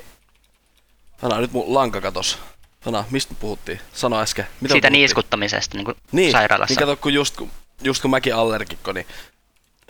[1.20, 2.38] Sana, nyt mun lanka katos.
[2.84, 3.80] Sana, mistä puhuttiin?
[3.92, 4.44] Sano äsken.
[4.44, 4.92] Mitä Siitä puhuttiin?
[4.92, 6.72] niiskuttamisesta niin kuin niin, sairaalassa.
[6.72, 7.50] Niin kato, kun just, kun,
[7.82, 9.06] just kun mäkin allergikko, niin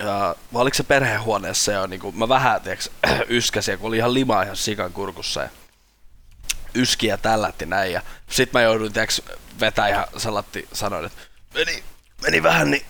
[0.03, 2.91] ja, vai oliko se perhehuoneessa ja niin kuin, mä vähän tiiäks,
[3.29, 5.49] yskäsin, kun oli ihan limaa ihan sikan kurkussa ja
[6.75, 7.91] yski ja tällätti näin.
[7.93, 9.21] Ja sit mä jouduin tiiäks,
[9.59, 11.21] vetää ihan salatti sanoin, että
[11.53, 11.83] meni,
[12.21, 12.85] meni vähän niin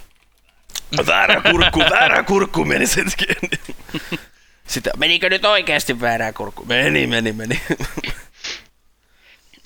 [1.08, 3.36] väärä kurkku, väärä kurkku meni senkin.
[4.68, 6.66] Sitten, menikö nyt oikeasti väärä kurkku?
[6.66, 7.62] Meni, meni, meni.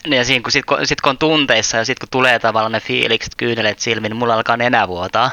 [0.08, 2.72] Niin Ja siinä, kun sit, kun, sit kun on tunteissa ja sitten kun tulee tavallaan
[2.72, 5.32] ne fiilikset, kyynelet silmiin, niin mulla alkaa nenä vuotaa,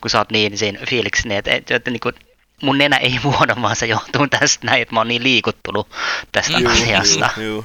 [0.00, 2.14] kun sä oot niin siinä fiiliksi, niin että, että, että niin kuin,
[2.62, 5.88] mun nenä ei vuoda, vaan se johtuu tästä näin, että mä oon niin liikuttunut
[6.32, 7.30] tästä Juu, asiasta.
[7.36, 7.64] Juu.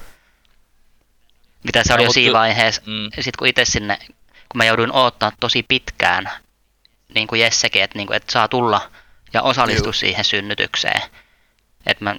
[1.63, 3.05] Mitä se No, oli jo siinä vaiheessa, Mm.
[3.15, 3.97] sitten kun itse sinne,
[4.49, 6.29] kun mä jouduin odottaa tosi pitkään,
[7.15, 8.91] niin kuin Jessekin, että, niin kuin, että saa tulla
[9.33, 9.93] ja osallistua Juu.
[9.93, 11.01] siihen synnytykseen.
[11.85, 12.15] Että mä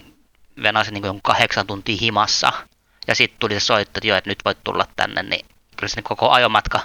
[0.62, 2.52] venasin niin kuin jonkun kahdeksan tuntia himassa.
[3.08, 5.46] Ja sitten tuli se soitto, että joo, että nyt voit tulla tänne, niin
[5.76, 6.80] kyllä se koko ajomatka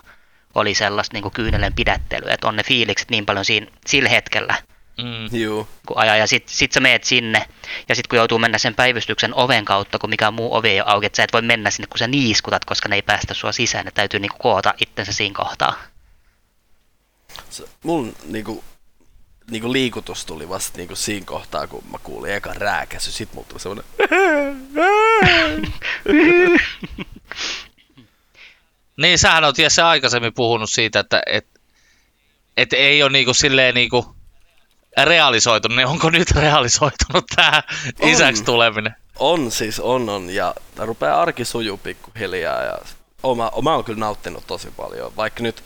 [0.55, 4.55] oli sellaista niin kuin kyynelen pidättelyä, että on ne fiilikset niin paljon siinä, sillä hetkellä,
[4.97, 5.39] Mm.
[5.39, 5.67] Juu.
[5.87, 6.15] kun ajaa.
[6.15, 7.45] Ja sitten sit sä meet sinne,
[7.89, 10.89] ja sitten kun joutuu mennä sen päivystyksen oven kautta, kun mikään muu ovi ei ole
[10.89, 13.51] auki, että sä et voi mennä sinne, kun sä niiskutat, koska ne ei päästä sua
[13.51, 15.73] sisään, ne täytyy niinku koota itsensä siinä kohtaa.
[17.49, 18.63] Se, mun niinku,
[19.51, 23.11] niinku liikutus tuli vasta niinku siinä kohtaa, kun mä kuulin eka rääkäsy.
[23.11, 23.85] Sit mulla tuli semmonen...
[29.01, 31.47] Niin, sähän oot Jesse aikaisemmin puhunut siitä, että et,
[32.57, 34.15] et ei ole niinku silleen niinku
[35.03, 37.63] realisoitunut, niin onko nyt realisoitunut tää
[38.01, 38.09] On.
[38.09, 38.95] isäksi tuleminen?
[39.19, 40.29] On siis, on, on.
[40.29, 42.61] Ja rupeaa arki sujuu pikkuhiljaa.
[42.63, 42.77] Ja
[43.23, 45.15] oma, oma on kyllä nauttinut tosi paljon.
[45.15, 45.63] Vaikka nyt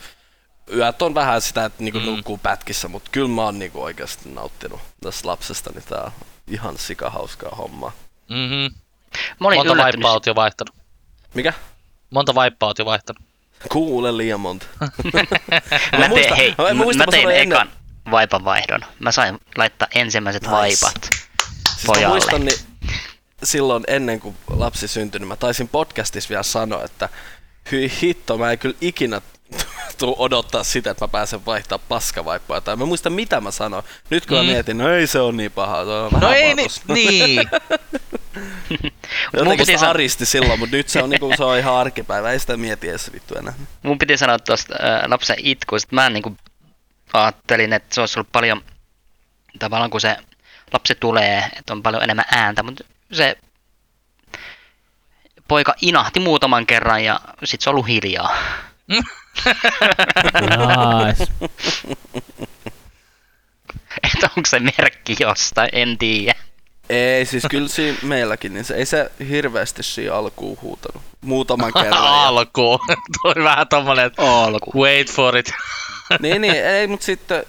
[0.74, 2.06] yöt on vähän sitä, että niinku Mm.
[2.06, 6.12] nukkuu pätkissä, mutta kyllä mä oon niinku oikeasti nauttinut tästä lapsesta, niin tää on
[6.48, 7.92] ihan sikahauskaa hommaa.
[8.28, 8.74] Mm-hmm.
[9.38, 9.84] Monta yllättynyt.
[9.84, 10.74] vaippaa oot jo vaihtanut?
[11.34, 11.52] Mikä?
[12.10, 13.22] Monta vaippaa oot jo vaihtanut?
[13.72, 14.66] Kuule liian monta.
[15.92, 17.70] Mä, Mä muistan- hei, mä mä, mä mä tein sanoin ennen- ekan
[18.10, 18.80] vaipan vaihdon.
[18.98, 20.52] Mä sain laittaa ensimmäiset Nice.
[20.54, 21.22] vaipat Siis
[21.82, 22.08] mä pojalle.
[22.08, 22.58] muistan, niin
[23.42, 27.08] silloin ennen kuin lapsi syntyi, niin mä taisin podcastissa vielä sanoa, että
[27.72, 29.20] hyi hitto, mä en kyllä ikinä
[29.98, 32.60] tuu odottaa sitä, että mä pääsen vaihtaa paskavaippaa.
[32.60, 33.84] Tai mä muistan mitä mä sanoin.
[34.10, 34.44] Nyt kun mm.
[34.46, 35.84] Mä mietin, no ei se on niin paha.
[35.84, 37.48] Se on No vähän ei vaan niin,
[39.32, 42.32] Jotenkin piti, se san- aristi silloin, mutta nyt se on, niinku, se on ihan arkipäivä.
[42.32, 43.54] Ei sitä mieti edes vittu enää.
[43.82, 45.94] mun piti sanoa tuosta äh, lapsen itkuista.
[45.94, 46.36] Mä niinku
[47.12, 48.62] ajattelin, että se olisi ollut paljon
[49.58, 50.16] tavallaan kun se
[50.72, 53.38] lapsi tulee, että on paljon enemmän ääntä, mutta se
[55.48, 58.36] poika inahti muutaman kerran ja sit se on ollut hiljaa.
[58.88, 59.02] Nice.
[64.14, 66.34] Että onko se merkki jostain, en tiedä.
[66.88, 71.02] Ei, siis kyllä siinä meilläkin, niin se, ei se hirveästi siinä alkuun huutanut.
[71.20, 72.04] Muutaman kerran.
[72.04, 72.78] ja- Alkuun.
[73.22, 74.72] Tuli vähän tommonen, että Alku.
[74.82, 75.50] wait for it.
[76.20, 77.44] niin, niin, ei, mutta sitten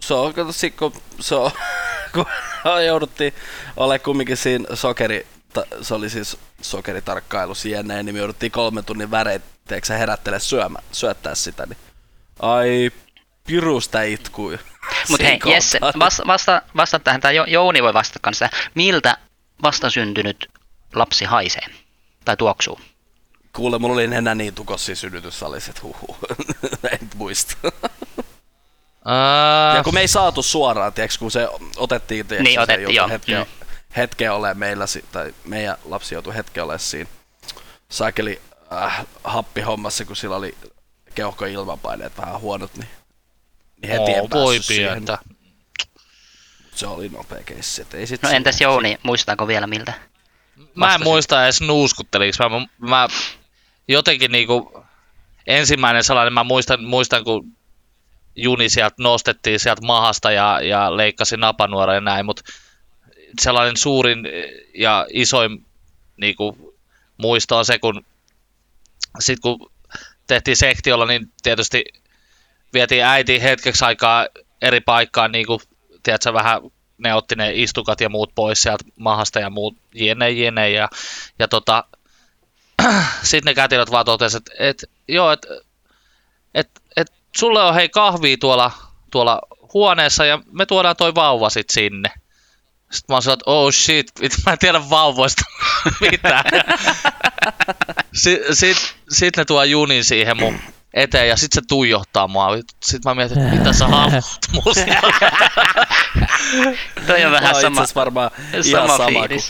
[0.00, 1.50] se on, kato, sit, kun se on,
[2.12, 2.26] kun
[2.86, 3.34] jouduttiin
[3.76, 9.10] ole kumminkin siinä sokeri, ta, se oli siis sokeritarkkailu jne, niin me jouduttiin kolmen tunnin
[9.84, 11.76] sä herättele syömä, syöttää sitä, niin
[12.40, 12.90] ai
[13.50, 14.58] pirusta itkui.
[15.08, 18.48] Mutta hei, Jesse, vasta, vasta, vasta tähän, tai Jouni voi vastata kanssa.
[18.74, 19.16] Miltä
[19.62, 20.50] vastasyntynyt
[20.94, 21.66] lapsi haisee?
[22.24, 22.80] Tai tuoksuu?
[23.56, 26.16] Kuule, mulla oli enää niin tukossi synnytyssalissa, että huhu,
[26.92, 27.54] en muista.
[29.04, 32.94] Ää, Ja kun me ei saatu suoraan, tiiäks, kun se otettiin, tiiäks, Niin, se otettiin,
[32.94, 33.08] joo.
[33.08, 33.66] Hetken, Mm.
[33.96, 37.10] hetken olemaan meillä, tai meidän lapsi joutui hetken olemaan siinä
[37.88, 38.40] saakeli
[38.72, 40.54] äh, happihommassa, kun sillä oli
[41.14, 42.88] keuhkoilmapaineet vähän huonot, niin,
[43.82, 45.18] niin heti en oo, voi pientä.
[46.74, 49.92] Se oli nopea keissi, ei sit No siinä- entäs Jouni, muistaako vielä miltä?
[50.74, 52.48] Mä en muista edes nuuskuttelinko.
[52.48, 53.08] Mä, mä
[53.88, 54.84] jotenkin niinku,
[55.46, 57.52] ensimmäinen sellainen, mä muistan, muistan kun
[58.36, 62.42] juni sieltä nostettiin sieltä mahasta ja, ja leikkasi napanuora ja näin, mutta
[63.40, 64.18] sellainen suurin
[64.74, 65.66] ja isoin
[66.16, 66.74] niinku,
[67.16, 68.06] muisto on se, kun
[69.20, 69.70] sit kun
[70.26, 71.84] tehtiin sektiolla, niin tietysti
[72.74, 74.26] vietiin äiti hetkeksi aikaa
[74.62, 75.60] eri paikkaan, niin kuin,
[76.02, 76.60] tiedätkö, vähän
[76.98, 80.88] ne otti ne istukat ja muut pois sieltä mahasta ja muut jene jene ja,
[81.38, 81.84] ja tota,
[83.22, 85.48] sitten ne kätilöt vaan totesivat, että et, joo, että
[86.54, 88.72] et, et, sulle on hei kahvia tuolla,
[89.10, 89.40] tuolla
[89.74, 92.12] huoneessa ja me tuodaan toi vauva sit sinne.
[92.90, 94.12] Sitten mä oon että oh shit,
[94.46, 95.42] mä en tiedä vauvoista
[96.10, 96.44] mitään.
[98.12, 100.60] Sitten sit, sit ne tuo junin siihen mun
[100.94, 102.48] eteen ja sit se tuijottaa mua.
[102.84, 104.80] Sitten mä mietin, että mitä sä haluat musta.
[107.06, 109.40] Toi on vähän sama, varmaan ihan sama sama, kun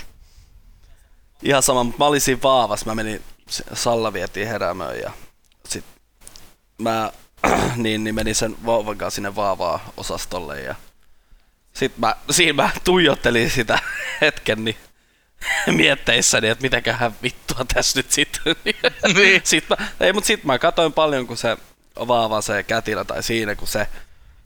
[1.43, 2.86] Ihan sama, mutta mä olin siinä vaavassa.
[2.86, 3.22] Mä menin,
[3.74, 5.11] Salla vietiin heräämöön ja
[5.68, 5.84] sit
[6.78, 7.12] mä
[7.76, 10.74] niin, niin menin sen vauvan kanssa sinne vaavaa osastolle ja
[11.72, 13.78] sit mä, siinä mä tuijottelin sitä
[14.20, 14.76] hetken niin
[15.76, 18.57] mietteissäni, että mitäköhän vittua tässä nyt sitten.
[19.14, 19.41] Niin.
[19.45, 21.57] sit mä, ei, mut sit mä katoin paljon, kun se
[22.09, 23.86] vaava se kätilö tai siinä, kun se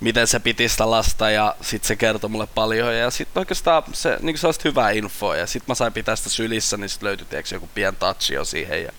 [0.00, 4.18] miten se piti sitä lasta ja sit se kertoi mulle paljon ja sit oikeastaan se
[4.20, 7.52] niin sellaista hyvää infoa ja sit mä sain pitää sitä sylissä, niin sit löytyi tiiäks,
[7.52, 8.92] joku pien touchi jo siihen ja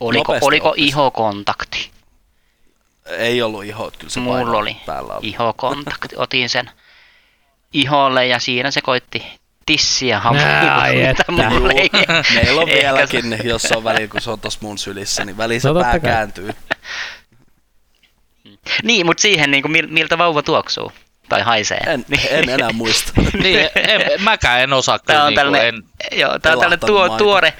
[0.00, 0.88] Oliko, Nopeasti oliko oppisi.
[0.88, 1.90] ihokontakti?
[3.06, 5.28] ei ollut iho, kyllä se Mulla oli päällä oli.
[5.28, 6.14] ihokontakti.
[6.18, 6.70] Otin sen
[7.72, 9.24] iholle ja siinä se koitti
[9.66, 10.22] tissiä
[11.10, 11.24] että.
[12.34, 15.68] Meillä on vieläkin, jos on väliin, kun se on tossa mun sylissä, niin väliin se
[15.68, 16.54] No pää kääntyy.
[18.82, 20.92] Niin, mutta siihen niin kuin, miltä vauva tuoksuu
[21.28, 21.80] tai haisee.
[21.86, 23.12] En, en enää muista.
[23.42, 27.08] niin, en, mäkään en osaa kyllä on niinku, tällainen, en, joo, tää on tällainen tuo,
[27.08, 27.52] tuore,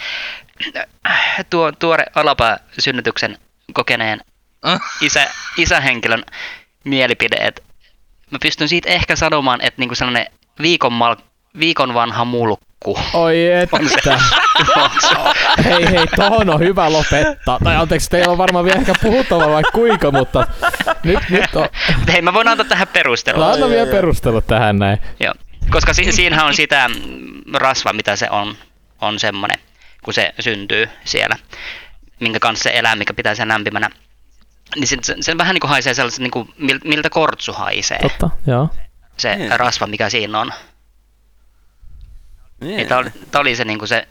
[1.50, 3.38] tuo, tuore alapääsynnytyksen
[3.72, 4.20] kokeneen
[4.66, 4.80] Äh.
[5.06, 6.24] isä, isähenkilön
[6.84, 7.62] mielipide, että
[8.30, 10.26] mä pystyn siitä ehkä sanomaan, että niinku sellainen
[10.62, 11.16] viikon, mal,
[11.58, 13.36] viikon vanha mulkku Oi
[13.72, 14.20] on se että.
[14.74, 15.14] tuoksu.
[15.64, 17.58] Hei hei, tohon on hyvä lopettaa.
[17.64, 20.46] Tai anteeksi, teillä on varmaan vielä ehkä puhuttava vai kuinka, mutta
[21.04, 21.68] nyt, nyt on...
[22.12, 23.40] Hei, mä voin antaa tähän perustelun.
[23.40, 24.98] No, anna Ai, vielä perustelut tähän näin.
[25.20, 25.34] Joo,
[25.70, 28.54] koska si- siinähän on sitä mm, rasva, mitä se on,
[29.00, 29.58] on semmoinen,
[30.04, 31.36] kun se syntyy siellä,
[32.20, 33.90] minkä kanssa se elää, mikä pitää sen lämpimänä.
[34.76, 37.98] Niin se, se, se vähän niin kuin haisee sellaiset, niin kuin, mil- miltä kortsu haisee,
[38.02, 38.68] Totta, joo.
[39.16, 39.60] se Niin.
[39.60, 40.52] rasva, mikä siinä on.
[42.60, 44.08] Niin tää oli, tää oli se, niin kuin se,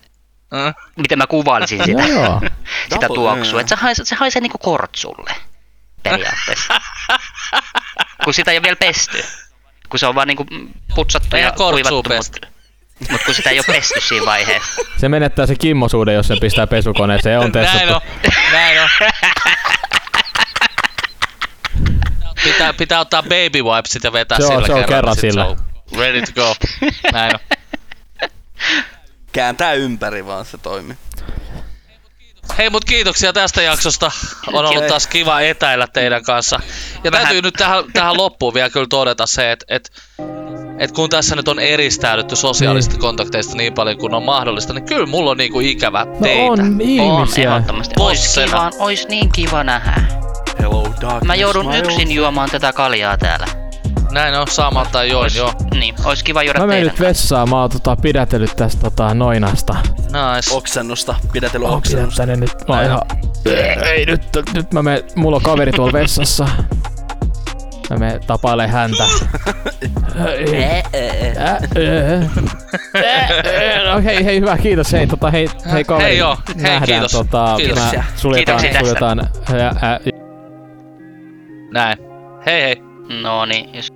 [0.53, 0.73] äh.
[0.95, 2.41] miten mä kuvailisin sitä, Joo, joo.
[2.83, 3.61] sitä Double, tuoksua.
[3.61, 5.31] Että se haisee, se haisee niin kortsulle
[6.03, 6.81] periaatteessa.
[8.23, 9.23] kun sitä ei ole vielä pesty.
[9.89, 10.47] Kun se on vaan niin kuin
[10.95, 12.47] putsattu ja kortsua kuivattu, mutta
[13.11, 14.81] mut kun sitä ei ole pesty siinä vaiheessa.
[14.97, 17.39] Se menettää se kimmosuuden, jos sen pistää pesukoneeseen.
[17.39, 17.93] On Näin testattu.
[17.93, 18.01] on,
[18.51, 18.89] näin on.
[22.43, 25.45] Pitää, pitää ottaa baby wipes ja vetää Se on- sillä se on kerran sit sillä.
[25.45, 25.57] On
[25.97, 26.55] ready to go.
[27.13, 27.54] Näin on.
[29.31, 30.97] Kääntää ympäri vaan se toimii.
[32.57, 34.11] Hei, mut kiitoksia tästä jaksosta.
[34.53, 36.59] On ollut taas kiva etäillä teidän kanssa.
[37.03, 39.91] Ja Vähän- täytyy nyt tähän, tähän loppuun vielä kyllä todeta se, että et,
[40.79, 45.05] et kun tässä nyt on eristäydytty sosiaalisista kontakteista niin paljon kuin on mahdollista, niin kyllä
[45.05, 46.43] mulla on niinku ikävä No teitä.
[46.51, 47.49] on On ihmisiä.
[47.55, 47.93] ehdottomasti.
[47.99, 49.93] Ois, kiva, ois niin kiva nähdä.
[50.59, 53.47] Hello darkness, Mä joudun yksin juomaan tätä kaljaa täällä.
[54.15, 55.53] Näin on, samatta join, Ois, joo.
[55.73, 59.75] Niin, ois kiva juoda Mä menen nyt vessaan, mä oon tota, pidätellyt tästä tota, noinasta.
[59.97, 60.53] Nice.
[60.53, 62.23] Oksennusta, pidätely oksennusta.
[62.23, 62.67] pidättänyt nyt.
[62.67, 63.01] Mä oon ihan...
[63.85, 64.21] Ei nyt,
[64.53, 66.47] nyt mä menen, mulla on kaveri tuolla vessassa.
[67.89, 69.03] Mä menen tapailemaan häntä.
[73.85, 74.91] No hei, hei, hyvä, kiitos.
[74.91, 76.05] Hei, tota, hei, hei kaveri.
[76.09, 77.11] Hei joo, hei, Nähdään, kiitos.
[77.11, 77.99] Tota, Kiitoksia.
[77.99, 79.29] Mä suljetaan, suljetaan.
[81.73, 81.97] Näin.
[82.45, 82.75] Hei hei.
[83.21, 83.94] No niin, jos